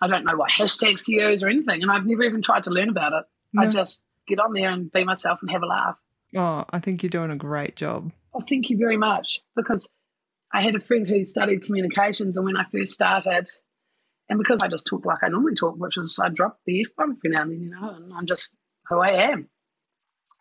I 0.00 0.06
don't 0.06 0.24
know 0.24 0.36
what 0.36 0.50
hashtags 0.50 1.04
to 1.06 1.12
use 1.12 1.42
or 1.42 1.48
anything, 1.48 1.82
and 1.82 1.90
I've 1.90 2.06
never 2.06 2.22
even 2.22 2.42
tried 2.42 2.64
to 2.64 2.70
learn 2.70 2.88
about 2.88 3.12
it. 3.12 3.24
No. 3.52 3.62
I 3.62 3.66
just 3.66 4.02
get 4.26 4.40
on 4.40 4.52
there 4.52 4.70
and 4.70 4.90
be 4.90 5.04
myself 5.04 5.40
and 5.42 5.50
have 5.50 5.62
a 5.62 5.66
laugh. 5.66 5.96
Oh, 6.36 6.64
I 6.70 6.78
think 6.78 7.02
you're 7.02 7.10
doing 7.10 7.30
a 7.30 7.36
great 7.36 7.76
job. 7.76 8.10
Oh, 8.34 8.40
thank 8.40 8.70
you 8.70 8.78
very 8.78 8.96
much. 8.96 9.40
Because 9.54 9.88
I 10.52 10.62
had 10.62 10.74
a 10.74 10.80
friend 10.80 11.06
who 11.06 11.24
studied 11.24 11.64
communications, 11.64 12.36
and 12.36 12.46
when 12.46 12.56
I 12.56 12.64
first 12.72 12.92
started, 12.92 13.48
and 14.28 14.38
because 14.38 14.62
I 14.62 14.68
just 14.68 14.86
talk 14.86 15.04
like 15.04 15.18
I 15.22 15.28
normally 15.28 15.54
talk, 15.54 15.76
which 15.76 15.98
is 15.98 16.18
I 16.22 16.28
drop 16.28 16.58
the 16.66 16.80
F 16.80 16.88
bomb 16.96 17.18
every 17.18 17.30
now 17.30 17.42
and 17.42 17.52
then, 17.52 17.60
you 17.60 17.70
know, 17.70 17.90
and 17.90 18.12
I'm 18.14 18.26
just 18.26 18.56
who 18.88 18.98
I 19.00 19.30
am. 19.30 19.48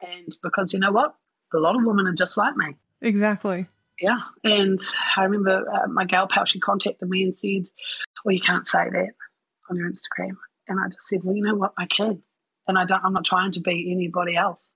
And 0.01 0.35
because 0.41 0.73
you 0.73 0.79
know 0.79 0.91
what? 0.91 1.15
A 1.53 1.57
lot 1.57 1.75
of 1.75 1.83
women 1.83 2.07
are 2.07 2.13
just 2.13 2.37
like 2.37 2.55
me. 2.55 2.75
Exactly. 3.01 3.67
Yeah. 3.99 4.19
And 4.43 4.79
I 5.15 5.23
remember 5.23 5.69
uh, 5.69 5.87
my 5.87 6.05
gal 6.05 6.27
pal, 6.27 6.45
she 6.45 6.59
contacted 6.59 7.07
me 7.09 7.23
and 7.23 7.37
said, 7.37 7.69
Well, 8.23 8.33
you 8.33 8.41
can't 8.41 8.67
say 8.67 8.89
that 8.89 9.09
on 9.69 9.77
your 9.77 9.89
Instagram. 9.89 10.37
And 10.67 10.79
I 10.79 10.87
just 10.87 11.07
said, 11.07 11.19
Well, 11.23 11.35
you 11.35 11.43
know 11.43 11.55
what? 11.55 11.73
I 11.77 11.85
can. 11.85 12.21
And 12.67 12.77
I 12.77 12.85
don't, 12.85 13.03
I'm 13.03 13.13
not 13.13 13.25
trying 13.25 13.51
to 13.53 13.59
be 13.59 13.91
anybody 13.91 14.35
else. 14.35 14.73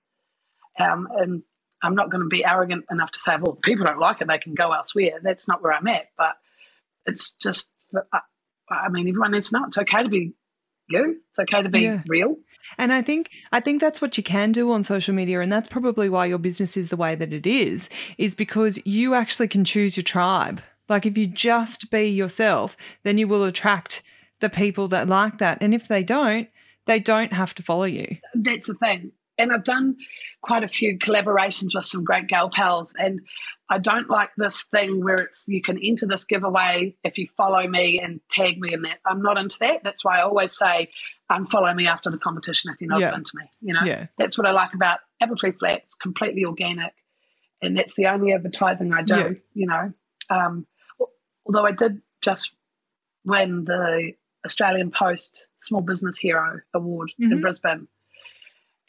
Um, 0.78 1.08
and 1.16 1.42
I'm 1.82 1.94
not 1.94 2.10
going 2.10 2.22
to 2.22 2.28
be 2.28 2.44
arrogant 2.44 2.84
enough 2.90 3.12
to 3.12 3.18
say, 3.18 3.36
well, 3.40 3.54
people 3.54 3.86
don't 3.86 3.98
like 3.98 4.20
it, 4.20 4.28
they 4.28 4.38
can 4.38 4.54
go 4.54 4.72
elsewhere. 4.72 5.20
That's 5.22 5.48
not 5.48 5.62
where 5.62 5.72
I'm 5.72 5.86
at. 5.88 6.06
But 6.16 6.34
it's 7.06 7.32
just, 7.34 7.70
I 8.70 8.88
mean, 8.90 9.08
everyone 9.08 9.32
needs 9.32 9.50
to 9.50 9.58
know 9.58 9.66
it's 9.66 9.78
okay 9.78 10.02
to 10.02 10.08
be 10.08 10.34
you. 10.88 11.20
It's 11.30 11.38
okay 11.38 11.62
to 11.62 11.68
be 11.68 11.80
yeah. 11.80 12.02
real. 12.06 12.36
And 12.78 12.92
I 12.92 13.02
think 13.02 13.30
I 13.52 13.60
think 13.60 13.80
that's 13.80 14.00
what 14.00 14.16
you 14.16 14.22
can 14.22 14.52
do 14.52 14.72
on 14.72 14.82
social 14.82 15.14
media 15.14 15.40
and 15.40 15.52
that's 15.52 15.68
probably 15.68 16.08
why 16.08 16.26
your 16.26 16.38
business 16.38 16.76
is 16.76 16.88
the 16.88 16.96
way 16.96 17.14
that 17.14 17.32
it 17.32 17.46
is 17.46 17.88
is 18.18 18.34
because 18.34 18.78
you 18.84 19.14
actually 19.14 19.48
can 19.48 19.64
choose 19.64 19.96
your 19.96 20.04
tribe. 20.04 20.60
Like 20.88 21.06
if 21.06 21.16
you 21.16 21.26
just 21.26 21.90
be 21.90 22.08
yourself, 22.08 22.76
then 23.04 23.18
you 23.18 23.28
will 23.28 23.44
attract 23.44 24.02
the 24.40 24.50
people 24.50 24.88
that 24.88 25.08
like 25.08 25.38
that. 25.38 25.58
And 25.60 25.74
if 25.74 25.88
they 25.88 26.02
don't, 26.02 26.48
they 26.86 26.98
don't 26.98 27.32
have 27.32 27.54
to 27.54 27.62
follow 27.62 27.84
you. 27.84 28.16
That's 28.34 28.66
the 28.66 28.74
thing 28.74 29.12
and 29.38 29.52
I've 29.52 29.64
done 29.64 29.96
quite 30.42 30.64
a 30.64 30.68
few 30.68 30.98
collaborations 30.98 31.70
with 31.74 31.84
some 31.84 32.04
great 32.04 32.28
gal 32.28 32.50
pals. 32.50 32.94
And 32.98 33.20
I 33.68 33.78
don't 33.78 34.08
like 34.08 34.30
this 34.36 34.62
thing 34.64 35.04
where 35.04 35.16
it's 35.16 35.46
you 35.48 35.60
can 35.60 35.78
enter 35.82 36.06
this 36.06 36.24
giveaway 36.24 36.94
if 37.02 37.18
you 37.18 37.26
follow 37.36 37.66
me 37.66 37.98
and 38.00 38.20
tag 38.30 38.60
me 38.60 38.72
in 38.72 38.82
that. 38.82 38.98
I'm 39.04 39.22
not 39.22 39.38
into 39.38 39.58
that. 39.60 39.82
That's 39.82 40.04
why 40.04 40.18
I 40.18 40.22
always 40.22 40.56
say 40.56 40.90
unfollow 41.30 41.74
me 41.74 41.86
after 41.86 42.10
the 42.10 42.18
competition 42.18 42.70
if 42.72 42.80
you're 42.80 42.90
not 42.90 43.00
yeah. 43.00 43.14
into 43.14 43.32
me. 43.34 43.50
You 43.60 43.74
know, 43.74 43.82
yeah. 43.84 44.06
that's 44.18 44.38
what 44.38 44.46
I 44.46 44.52
like 44.52 44.74
about 44.74 45.00
Apple 45.20 45.36
Tree 45.36 45.52
Flats, 45.52 45.94
completely 45.94 46.44
organic, 46.44 46.92
and 47.60 47.76
that's 47.76 47.94
the 47.94 48.06
only 48.06 48.32
advertising 48.32 48.92
I 48.92 49.02
do. 49.02 49.16
Yeah. 49.16 49.30
You 49.54 49.66
know, 49.66 49.92
um, 50.30 50.66
although 51.44 51.66
I 51.66 51.72
did 51.72 52.00
just 52.20 52.52
win 53.24 53.64
the 53.64 54.12
Australian 54.44 54.92
Post 54.92 55.48
Small 55.56 55.80
Business 55.80 56.16
Hero 56.16 56.60
Award 56.72 57.10
mm-hmm. 57.20 57.32
in 57.32 57.40
Brisbane 57.40 57.88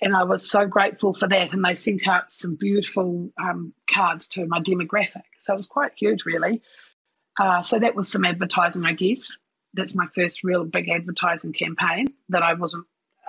and 0.01 0.15
I 0.15 0.23
was 0.23 0.49
so 0.49 0.65
grateful 0.65 1.13
for 1.13 1.27
that. 1.27 1.53
And 1.53 1.63
they 1.63 1.75
sent 1.75 2.07
out 2.07 2.31
some 2.31 2.55
beautiful 2.55 3.31
um, 3.41 3.73
cards 3.91 4.27
to 4.29 4.45
my 4.45 4.60
demographic. 4.60 5.23
So 5.41 5.53
it 5.53 5.57
was 5.57 5.67
quite 5.67 5.93
huge, 5.95 6.25
really. 6.25 6.62
Uh, 7.39 7.62
so 7.62 7.79
that 7.79 7.95
was 7.95 8.12
some 8.12 8.25
advertising, 8.25 8.86
I 8.86 8.93
guess. 8.93 9.38
That's 9.73 9.95
my 9.95 10.07
first 10.15 10.43
real 10.43 10.65
big 10.65 10.89
advertising 10.89 11.53
campaign 11.53 12.07
that 12.29 12.43
I 12.43 12.53
wasn't, 12.53 12.86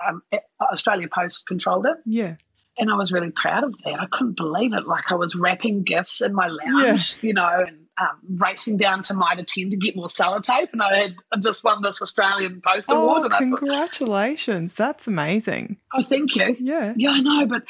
um, 0.07 0.21
Australia 0.61 1.07
Post 1.13 1.47
controlled 1.47 1.85
it. 1.85 1.97
Yeah. 2.05 2.35
And 2.77 2.89
I 2.89 2.95
was 2.95 3.11
really 3.11 3.31
proud 3.31 3.63
of 3.63 3.75
that. 3.83 3.99
I 3.99 4.05
couldn't 4.05 4.37
believe 4.37 4.73
it. 4.73 4.87
Like 4.87 5.11
I 5.11 5.15
was 5.15 5.35
wrapping 5.35 5.83
gifts 5.83 6.21
in 6.21 6.33
my 6.33 6.47
lounge, 6.47 7.17
yeah. 7.21 7.27
you 7.27 7.33
know, 7.33 7.65
and 7.67 7.85
um, 7.99 8.19
racing 8.37 8.77
down 8.77 9.03
to 9.03 9.13
Mitre 9.13 9.43
10 9.43 9.69
to 9.69 9.77
get 9.77 9.95
more 9.95 10.07
sellotape. 10.07 10.71
And 10.71 10.81
I 10.81 10.95
had 10.99 11.15
I 11.31 11.39
just 11.39 11.63
won 11.63 11.81
this 11.81 12.01
Australian 12.01 12.61
Post 12.61 12.89
oh, 12.91 13.01
Award. 13.01 13.31
And 13.31 13.57
congratulations. 13.57 14.73
Thought, 14.73 14.85
That's 14.85 15.07
amazing. 15.07 15.77
Oh, 15.93 16.03
thank 16.03 16.35
you. 16.35 16.55
Yeah. 16.59 16.93
Yeah, 16.95 17.11
I 17.11 17.19
know. 17.19 17.45
But 17.45 17.63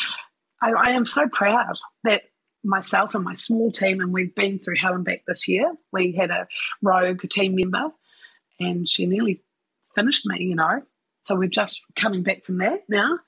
I, 0.62 0.72
I 0.72 0.90
am 0.92 1.06
so 1.06 1.28
proud 1.28 1.76
that 2.04 2.24
myself 2.64 3.16
and 3.16 3.24
my 3.24 3.34
small 3.34 3.72
team, 3.72 4.02
and 4.02 4.14
we've 4.14 4.36
been 4.36 4.60
through 4.60 4.76
hell 4.78 4.94
and 4.94 5.06
back 5.06 5.24
this 5.28 5.48
year. 5.48 5.72
We 5.92 6.12
had 6.12 6.32
a 6.32 6.48
rogue 6.82 7.22
team 7.30 7.56
member, 7.56 7.94
and 8.60 8.88
she 8.88 9.06
nearly 9.06 9.42
finished 9.96 10.26
me, 10.26 10.44
you 10.44 10.56
know. 10.56 10.82
So 11.22 11.36
we're 11.36 11.50
just 11.50 11.82
coming 11.96 12.24
back 12.24 12.44
from 12.44 12.58
that 12.60 12.84
now. 12.90 13.20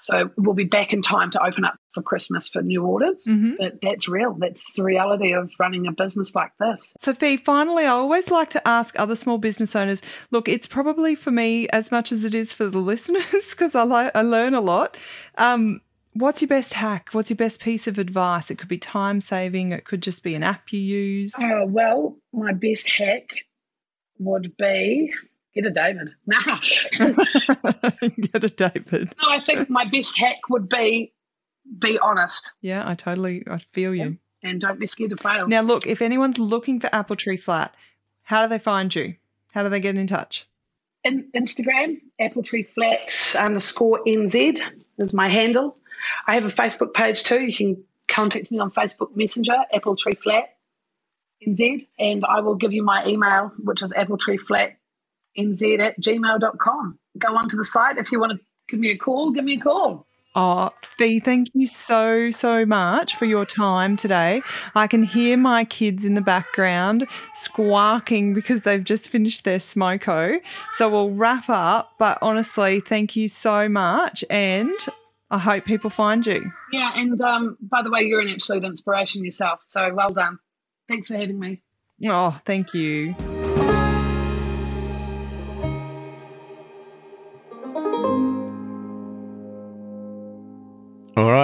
So 0.00 0.30
we'll 0.36 0.54
be 0.54 0.64
back 0.64 0.92
in 0.92 1.02
time 1.02 1.30
to 1.32 1.42
open 1.42 1.64
up 1.64 1.78
for 1.92 2.02
Christmas 2.02 2.48
for 2.48 2.62
new 2.62 2.84
orders. 2.84 3.24
Mm-hmm. 3.28 3.54
But 3.58 3.80
that's 3.82 4.08
real. 4.08 4.34
That's 4.38 4.72
the 4.74 4.84
reality 4.84 5.32
of 5.32 5.50
running 5.58 5.86
a 5.86 5.92
business 5.92 6.34
like 6.34 6.52
this. 6.60 6.94
So 7.00 7.14
Fee, 7.14 7.36
finally, 7.36 7.84
I 7.84 7.90
always 7.90 8.30
like 8.30 8.50
to 8.50 8.68
ask 8.68 8.98
other 8.98 9.16
small 9.16 9.38
business 9.38 9.74
owners 9.74 10.02
look, 10.30 10.48
it's 10.48 10.66
probably 10.66 11.14
for 11.14 11.30
me 11.30 11.68
as 11.68 11.90
much 11.90 12.12
as 12.12 12.24
it 12.24 12.34
is 12.34 12.52
for 12.52 12.68
the 12.68 12.78
listeners 12.92 13.50
because 13.50 13.74
I, 13.74 13.84
li- 13.84 14.10
I 14.14 14.22
learn 14.22 14.54
a 14.54 14.60
lot. 14.60 14.96
Um, 15.36 15.80
what's 16.14 16.42
your 16.42 16.48
best 16.48 16.74
hack? 16.74 17.08
What's 17.12 17.30
your 17.30 17.36
best 17.36 17.60
piece 17.60 17.86
of 17.86 17.98
advice? 17.98 18.50
It 18.50 18.58
could 18.58 18.68
be 18.68 18.78
time 18.78 19.20
saving, 19.20 19.72
it 19.72 19.84
could 19.84 20.02
just 20.02 20.22
be 20.22 20.34
an 20.34 20.42
app 20.42 20.72
you 20.72 20.80
use. 20.80 21.34
Uh, 21.34 21.64
well, 21.66 22.16
my 22.32 22.52
best 22.52 22.88
hack 22.88 23.28
would 24.18 24.56
be 24.56 25.12
get 25.60 25.66
a 25.66 25.70
David. 25.70 26.14
Nah. 26.26 26.38
Get 28.32 28.44
a 28.44 28.48
David. 28.48 29.14
no, 29.22 29.28
I 29.30 29.40
think 29.44 29.68
my 29.70 29.86
best 29.90 30.16
hack 30.18 30.36
would 30.48 30.68
be 30.68 31.12
be 31.78 31.98
honest 32.02 32.52
Yeah, 32.62 32.88
I 32.88 32.94
totally 32.94 33.44
I 33.50 33.58
feel 33.58 33.94
you. 33.94 34.16
and 34.42 34.60
don't 34.60 34.78
be 34.80 34.86
scared 34.86 35.10
to 35.10 35.16
fail. 35.16 35.46
Now, 35.48 35.60
look, 35.62 35.86
if 35.86 36.00
anyone's 36.00 36.38
looking 36.38 36.80
for 36.80 36.88
Apple 36.94 37.16
Tree 37.16 37.36
Flat, 37.36 37.74
how 38.22 38.42
do 38.42 38.48
they 38.48 38.58
find 38.58 38.94
you? 38.94 39.16
How 39.52 39.62
do 39.62 39.68
they 39.68 39.80
get 39.80 39.96
in 39.96 40.06
touch? 40.06 40.46
in 41.04 41.28
Instagram, 41.34 42.00
Apple 42.20 42.42
Tree 42.42 42.64
Flats 42.64 43.34
underscore 43.36 44.00
NZ 44.06 44.60
is 44.98 45.14
my 45.14 45.28
handle. 45.28 45.76
I 46.26 46.34
have 46.34 46.44
a 46.44 46.48
Facebook 46.48 46.92
page 46.92 47.22
too. 47.22 47.40
You 47.40 47.52
can 47.54 47.84
contact 48.08 48.50
me 48.50 48.58
on 48.58 48.70
Facebook 48.70 49.14
Messenger, 49.14 49.54
Apple 49.72 49.94
Tree 49.96 50.14
Flat 50.14 50.56
NZ, 51.46 51.86
and 51.98 52.24
I 52.24 52.40
will 52.40 52.56
give 52.56 52.72
you 52.72 52.82
my 52.82 53.06
email, 53.06 53.52
which 53.62 53.80
is 53.82 53.92
appletreeflatnz 55.36 55.80
at 55.80 56.00
gmail.com. 56.00 56.98
Go 57.18 57.36
onto 57.36 57.56
the 57.56 57.64
site 57.64 57.98
if 57.98 58.12
you 58.12 58.20
want 58.20 58.32
to 58.32 58.38
give 58.68 58.80
me 58.80 58.90
a 58.90 58.98
call, 58.98 59.32
give 59.32 59.44
me 59.44 59.54
a 59.54 59.60
call. 59.60 60.06
Oh, 60.34 60.70
Fee, 60.98 61.18
thank 61.18 61.48
you 61.54 61.66
so, 61.66 62.30
so 62.30 62.64
much 62.64 63.16
for 63.16 63.24
your 63.24 63.44
time 63.44 63.96
today. 63.96 64.42
I 64.74 64.86
can 64.86 65.02
hear 65.02 65.36
my 65.36 65.64
kids 65.64 66.04
in 66.04 66.14
the 66.14 66.20
background 66.20 67.08
squawking 67.34 68.34
because 68.34 68.62
they've 68.62 68.84
just 68.84 69.08
finished 69.08 69.42
their 69.44 69.58
smoko. 69.58 70.38
So 70.76 70.88
we'll 70.88 71.10
wrap 71.10 71.48
up. 71.48 71.92
But 71.98 72.18
honestly, 72.22 72.80
thank 72.80 73.16
you 73.16 73.26
so 73.26 73.68
much. 73.68 74.22
And 74.30 74.78
I 75.30 75.38
hope 75.38 75.64
people 75.64 75.90
find 75.90 76.24
you. 76.24 76.52
Yeah, 76.72 76.92
and 76.94 77.20
um, 77.20 77.56
by 77.60 77.82
the 77.82 77.90
way, 77.90 78.02
you're 78.02 78.20
an 78.20 78.28
absolute 78.28 78.64
inspiration 78.64 79.24
yourself. 79.24 79.60
So 79.64 79.92
well 79.92 80.10
done. 80.10 80.38
Thanks 80.88 81.08
for 81.08 81.16
having 81.16 81.40
me. 81.40 81.62
Oh, 82.06 82.38
thank 82.44 82.74
you. 82.74 83.16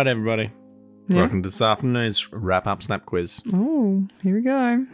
Right, 0.05 0.11
everybody. 0.11 0.51
Yeah. 1.09 1.21
Welcome 1.21 1.43
to 1.43 1.47
this 1.47 1.63
afternoon's 1.63 2.31
wrap 2.31 2.67
up 2.67 2.83
snap 2.83 3.07
quiz. 3.07 3.43
Oh, 3.55 4.07
here 4.23 4.35
we 4.35 4.43
go. 4.43 4.87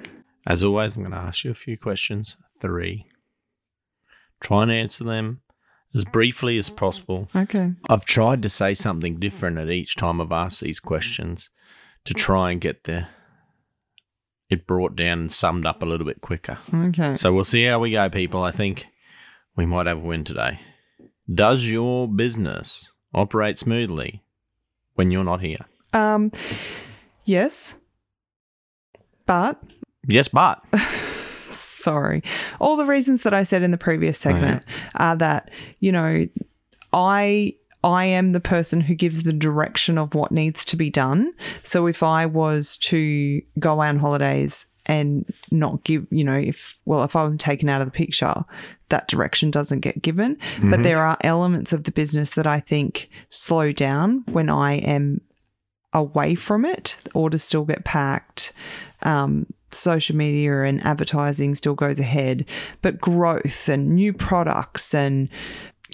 As 0.46 0.62
always, 0.62 0.94
I'm 0.94 1.02
going 1.02 1.12
to 1.12 1.18
ask 1.18 1.44
you 1.44 1.50
a 1.50 1.54
few 1.54 1.76
questions. 1.76 2.36
Three. 2.60 3.06
Try 4.40 4.62
and 4.62 4.72
answer 4.72 5.02
them 5.02 5.40
as 5.94 6.04
briefly 6.04 6.58
as 6.58 6.70
possible. 6.70 7.28
Okay. 7.34 7.72
I've 7.88 8.04
tried 8.04 8.40
to 8.42 8.48
say 8.48 8.72
something 8.74 9.18
different 9.18 9.58
at 9.58 9.68
each 9.68 9.96
time 9.96 10.20
I've 10.20 10.30
asked 10.30 10.60
these 10.60 10.78
questions 10.78 11.50
to 12.04 12.14
try 12.14 12.52
and 12.52 12.60
get 12.60 12.84
the 12.84 13.08
it 14.48 14.66
brought 14.66 14.94
down 14.94 15.20
and 15.20 15.32
summed 15.32 15.66
up 15.66 15.82
a 15.82 15.86
little 15.86 16.06
bit 16.06 16.20
quicker. 16.20 16.58
Okay. 16.72 17.16
So 17.16 17.32
we'll 17.32 17.44
see 17.44 17.64
how 17.64 17.80
we 17.80 17.90
go, 17.90 18.08
people. 18.08 18.42
I 18.44 18.52
think 18.52 18.86
we 19.56 19.66
might 19.66 19.86
have 19.86 19.98
a 19.98 20.00
win 20.00 20.22
today. 20.22 20.60
Does 21.32 21.64
your 21.64 22.06
business 22.06 22.92
operate 23.12 23.58
smoothly 23.58 24.22
when 25.00 25.10
you're 25.10 25.24
not 25.24 25.40
here? 25.40 25.56
Um, 25.94 26.30
yes. 27.24 27.74
But 29.24 29.58
Yes, 30.06 30.28
but 30.28 30.62
sorry. 31.50 32.22
All 32.60 32.76
the 32.76 32.84
reasons 32.84 33.22
that 33.22 33.32
I 33.32 33.44
said 33.44 33.62
in 33.62 33.70
the 33.70 33.78
previous 33.78 34.18
segment 34.18 34.62
are 34.96 35.16
that, 35.16 35.50
you 35.78 35.90
know, 35.90 36.26
I 36.92 37.54
I 37.82 38.04
am 38.04 38.32
the 38.32 38.40
person 38.40 38.82
who 38.82 38.94
gives 38.94 39.22
the 39.22 39.32
direction 39.32 39.96
of 39.96 40.14
what 40.14 40.32
needs 40.32 40.66
to 40.66 40.76
be 40.76 40.90
done. 40.90 41.32
So 41.62 41.86
if 41.86 42.02
I 42.02 42.26
was 42.26 42.76
to 42.78 43.40
go 43.58 43.80
on 43.80 44.00
holidays 44.00 44.66
and 44.90 45.24
not 45.52 45.84
give, 45.84 46.04
you 46.10 46.24
know, 46.24 46.34
if 46.34 46.76
well, 46.84 47.04
if 47.04 47.14
I'm 47.14 47.38
taken 47.38 47.68
out 47.68 47.80
of 47.80 47.86
the 47.86 47.92
picture, 47.92 48.34
that 48.88 49.06
direction 49.06 49.52
doesn't 49.52 49.80
get 49.80 50.02
given. 50.02 50.36
But 50.68 50.82
there 50.82 50.98
are 50.98 51.16
elements 51.20 51.72
of 51.72 51.84
the 51.84 51.92
business 51.92 52.30
that 52.32 52.46
I 52.48 52.58
think 52.58 53.08
slow 53.28 53.70
down 53.70 54.24
when 54.26 54.50
I 54.50 54.74
am 54.74 55.20
away 55.92 56.34
from 56.34 56.64
it. 56.64 56.98
Orders 57.14 57.44
still 57.44 57.64
get 57.64 57.84
packed. 57.84 58.52
Um, 59.02 59.46
social 59.70 60.16
media 60.16 60.64
and 60.64 60.84
advertising 60.84 61.54
still 61.54 61.74
goes 61.74 62.00
ahead, 62.00 62.44
but 62.82 62.98
growth 62.98 63.68
and 63.68 63.94
new 63.94 64.12
products 64.12 64.92
and 64.92 65.28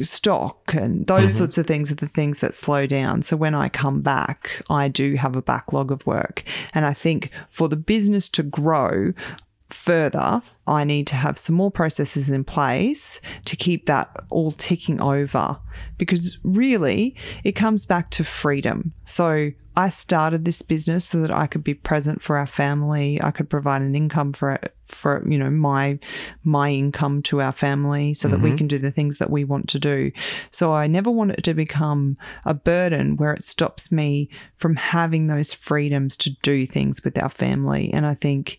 stock 0.04 0.74
and 0.74 1.06
those 1.06 1.30
mm-hmm. 1.30 1.38
sorts 1.38 1.58
of 1.58 1.66
things 1.66 1.90
are 1.90 1.96
the 1.96 2.08
things 2.08 2.38
that 2.38 2.54
slow 2.54 2.86
down. 2.86 3.22
So 3.22 3.36
when 3.36 3.54
I 3.54 3.68
come 3.68 4.02
back, 4.02 4.62
I 4.68 4.88
do 4.88 5.14
have 5.14 5.36
a 5.36 5.42
backlog 5.42 5.90
of 5.90 6.06
work. 6.06 6.42
And 6.74 6.84
I 6.84 6.92
think 6.92 7.30
for 7.50 7.68
the 7.68 7.76
business 7.76 8.28
to 8.30 8.42
grow, 8.42 9.12
further, 9.70 10.42
I 10.66 10.84
need 10.84 11.06
to 11.08 11.16
have 11.16 11.38
some 11.38 11.56
more 11.56 11.70
processes 11.70 12.30
in 12.30 12.44
place 12.44 13.20
to 13.46 13.56
keep 13.56 13.86
that 13.86 14.14
all 14.30 14.52
ticking 14.52 15.00
over 15.00 15.58
because 15.98 16.38
really 16.42 17.16
it 17.44 17.52
comes 17.52 17.84
back 17.84 18.10
to 18.10 18.24
freedom. 18.24 18.92
So 19.04 19.50
I 19.76 19.90
started 19.90 20.44
this 20.44 20.62
business 20.62 21.04
so 21.04 21.20
that 21.20 21.30
I 21.30 21.46
could 21.46 21.62
be 21.62 21.74
present 21.74 22.22
for 22.22 22.38
our 22.38 22.46
family. 22.46 23.20
I 23.22 23.30
could 23.30 23.50
provide 23.50 23.82
an 23.82 23.94
income 23.94 24.32
for 24.32 24.58
for 24.86 25.22
you 25.28 25.36
know 25.36 25.50
my 25.50 25.98
my 26.44 26.70
income 26.70 27.20
to 27.20 27.42
our 27.42 27.52
family 27.52 28.14
so 28.14 28.28
that 28.28 28.40
we 28.40 28.50
mm-hmm. 28.50 28.56
can 28.56 28.68
do 28.68 28.78
the 28.78 28.90
things 28.90 29.18
that 29.18 29.30
we 29.30 29.44
want 29.44 29.68
to 29.70 29.78
do. 29.78 30.12
So 30.50 30.72
I 30.72 30.86
never 30.86 31.10
want 31.10 31.32
it 31.32 31.44
to 31.44 31.54
become 31.54 32.16
a 32.44 32.54
burden 32.54 33.16
where 33.16 33.34
it 33.34 33.44
stops 33.44 33.92
me 33.92 34.30
from 34.56 34.76
having 34.76 35.26
those 35.26 35.52
freedoms 35.52 36.16
to 36.18 36.30
do 36.42 36.64
things 36.64 37.04
with 37.04 37.18
our 37.18 37.28
family. 37.28 37.92
And 37.92 38.06
I 38.06 38.14
think 38.14 38.58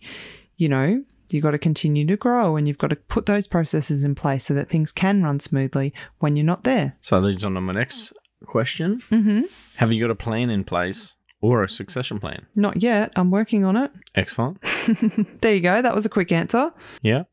you 0.56 0.68
know, 0.68 1.02
you've 1.30 1.42
got 1.42 1.52
to 1.52 1.58
continue 1.58 2.06
to 2.06 2.16
grow 2.16 2.56
and 2.56 2.68
you've 2.68 2.78
got 2.78 2.90
to 2.90 2.96
put 2.96 3.26
those 3.26 3.46
processes 3.46 4.04
in 4.04 4.14
place 4.14 4.44
so 4.44 4.54
that 4.54 4.68
things 4.68 4.92
can 4.92 5.22
run 5.22 5.40
smoothly 5.40 5.94
when 6.18 6.36
you're 6.36 6.44
not 6.44 6.64
there. 6.64 6.96
so 7.00 7.18
leads 7.18 7.44
on 7.44 7.54
to 7.54 7.60
my 7.60 7.72
next 7.72 8.12
question. 8.46 9.02
Mm-hmm. 9.10 9.42
Have 9.76 9.92
you 9.92 10.00
got 10.00 10.10
a 10.10 10.14
plan 10.14 10.50
in 10.50 10.64
place 10.64 11.16
or 11.40 11.62
a 11.62 11.68
succession 11.68 12.18
plan? 12.18 12.46
Not 12.54 12.82
yet. 12.82 13.12
I'm 13.16 13.30
working 13.30 13.64
on 13.64 13.76
it. 13.76 13.90
Excellent. 14.14 14.58
There 15.40 15.54
you 15.54 15.60
go. 15.60 15.82
That 15.82 15.94
was 15.94 16.06
a 16.06 16.08
quick 16.08 16.32
answer. 16.32 16.72
Yeah. 17.02 17.24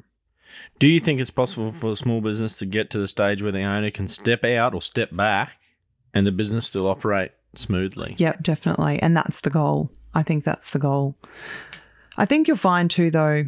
Do 0.79 0.87
you 0.87 0.99
think 0.99 1.19
it's 1.21 1.31
possible 1.31 1.71
for 1.71 1.91
a 1.91 1.95
small 1.95 2.21
business 2.21 2.57
to 2.59 2.65
get 2.65 2.89
to 2.91 2.99
the 2.99 3.07
stage 3.07 3.41
where 3.41 3.51
the 3.51 3.63
owner 3.63 3.91
can 3.91 4.07
step 4.07 4.43
out 4.43 4.73
or 4.73 4.81
step 4.81 5.15
back 5.15 5.53
and 6.13 6.27
the 6.27 6.31
business 6.31 6.67
still 6.67 6.87
operate 6.87 7.31
smoothly? 7.55 8.15
Yep, 8.17 8.43
definitely. 8.43 9.01
And 9.01 9.15
that's 9.15 9.39
the 9.41 9.49
goal. 9.49 9.89
I 10.13 10.21
think 10.23 10.43
that's 10.43 10.69
the 10.71 10.79
goal. 10.79 11.15
I 12.17 12.25
think 12.25 12.47
you'll 12.47 12.57
find 12.57 12.91
too 12.91 13.09
though 13.11 13.45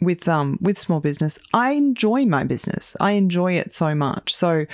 with 0.00 0.28
um 0.28 0.58
with 0.60 0.78
small 0.78 1.00
business, 1.00 1.38
I 1.52 1.72
enjoy 1.72 2.26
my 2.26 2.44
business. 2.44 2.96
I 3.00 3.12
enjoy 3.12 3.54
it 3.54 3.70
so 3.72 3.94
much. 3.94 4.34
So 4.34 4.66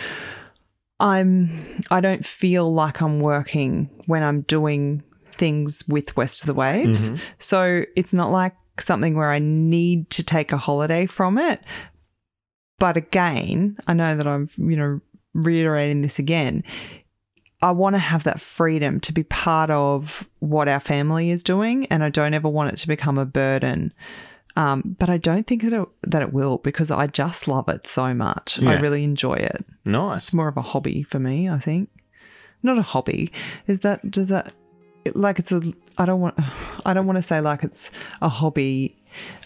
I'm 1.00 1.82
I 1.90 2.00
don't 2.00 2.24
feel 2.24 2.72
like 2.72 3.00
I'm 3.00 3.20
working 3.20 3.90
when 4.06 4.22
I'm 4.22 4.42
doing 4.42 5.02
things 5.32 5.82
with 5.88 6.16
West 6.16 6.42
of 6.42 6.46
the 6.46 6.54
Waves. 6.54 7.10
Mm-hmm. 7.10 7.22
So 7.38 7.84
it's 7.96 8.12
not 8.12 8.30
like 8.30 8.54
something 8.78 9.16
where 9.16 9.30
I 9.30 9.38
need 9.38 10.10
to 10.10 10.22
take 10.22 10.52
a 10.52 10.58
holiday 10.58 11.06
from 11.06 11.38
it. 11.38 11.60
But 12.78 12.96
again, 12.96 13.76
I 13.86 13.94
know 13.94 14.16
that 14.16 14.26
I'm, 14.26 14.48
you 14.56 14.76
know, 14.76 15.00
reiterating 15.34 16.02
this 16.02 16.18
again. 16.18 16.64
I 17.62 17.72
want 17.72 17.94
to 17.94 17.98
have 17.98 18.24
that 18.24 18.40
freedom 18.40 19.00
to 19.00 19.12
be 19.12 19.22
part 19.22 19.70
of 19.70 20.26
what 20.38 20.66
our 20.66 20.80
family 20.80 21.30
is 21.30 21.42
doing, 21.42 21.86
and 21.86 22.02
I 22.02 22.08
don't 22.08 22.32
ever 22.32 22.48
want 22.48 22.72
it 22.72 22.76
to 22.76 22.88
become 22.88 23.18
a 23.18 23.26
burden. 23.26 23.92
Um, 24.56 24.96
but 24.98 25.08
I 25.08 25.16
don't 25.16 25.46
think 25.46 25.62
that 25.62 25.72
it, 25.72 25.88
that 26.02 26.22
it 26.22 26.32
will 26.32 26.58
because 26.58 26.90
I 26.90 27.06
just 27.06 27.46
love 27.46 27.68
it 27.68 27.86
so 27.86 28.12
much. 28.14 28.60
I 28.62 28.74
really 28.80 29.04
enjoy 29.04 29.34
it. 29.34 29.64
Nice. 29.84 30.22
It's 30.22 30.32
more 30.32 30.48
of 30.48 30.56
a 30.56 30.62
hobby 30.62 31.02
for 31.04 31.18
me, 31.20 31.48
I 31.48 31.58
think. 31.58 31.88
Not 32.62 32.76
a 32.78 32.82
hobby. 32.82 33.32
Is 33.66 33.80
that 33.80 34.10
does 34.10 34.28
that 34.28 34.52
like 35.14 35.38
it's 35.38 35.52
a 35.52 35.62
I 35.98 36.04
don't 36.04 36.20
want 36.20 36.34
I 36.84 36.92
don't 36.94 37.06
want 37.06 37.16
to 37.18 37.22
say 37.22 37.40
like 37.40 37.62
it's 37.62 37.90
a 38.20 38.28
hobby 38.28 38.96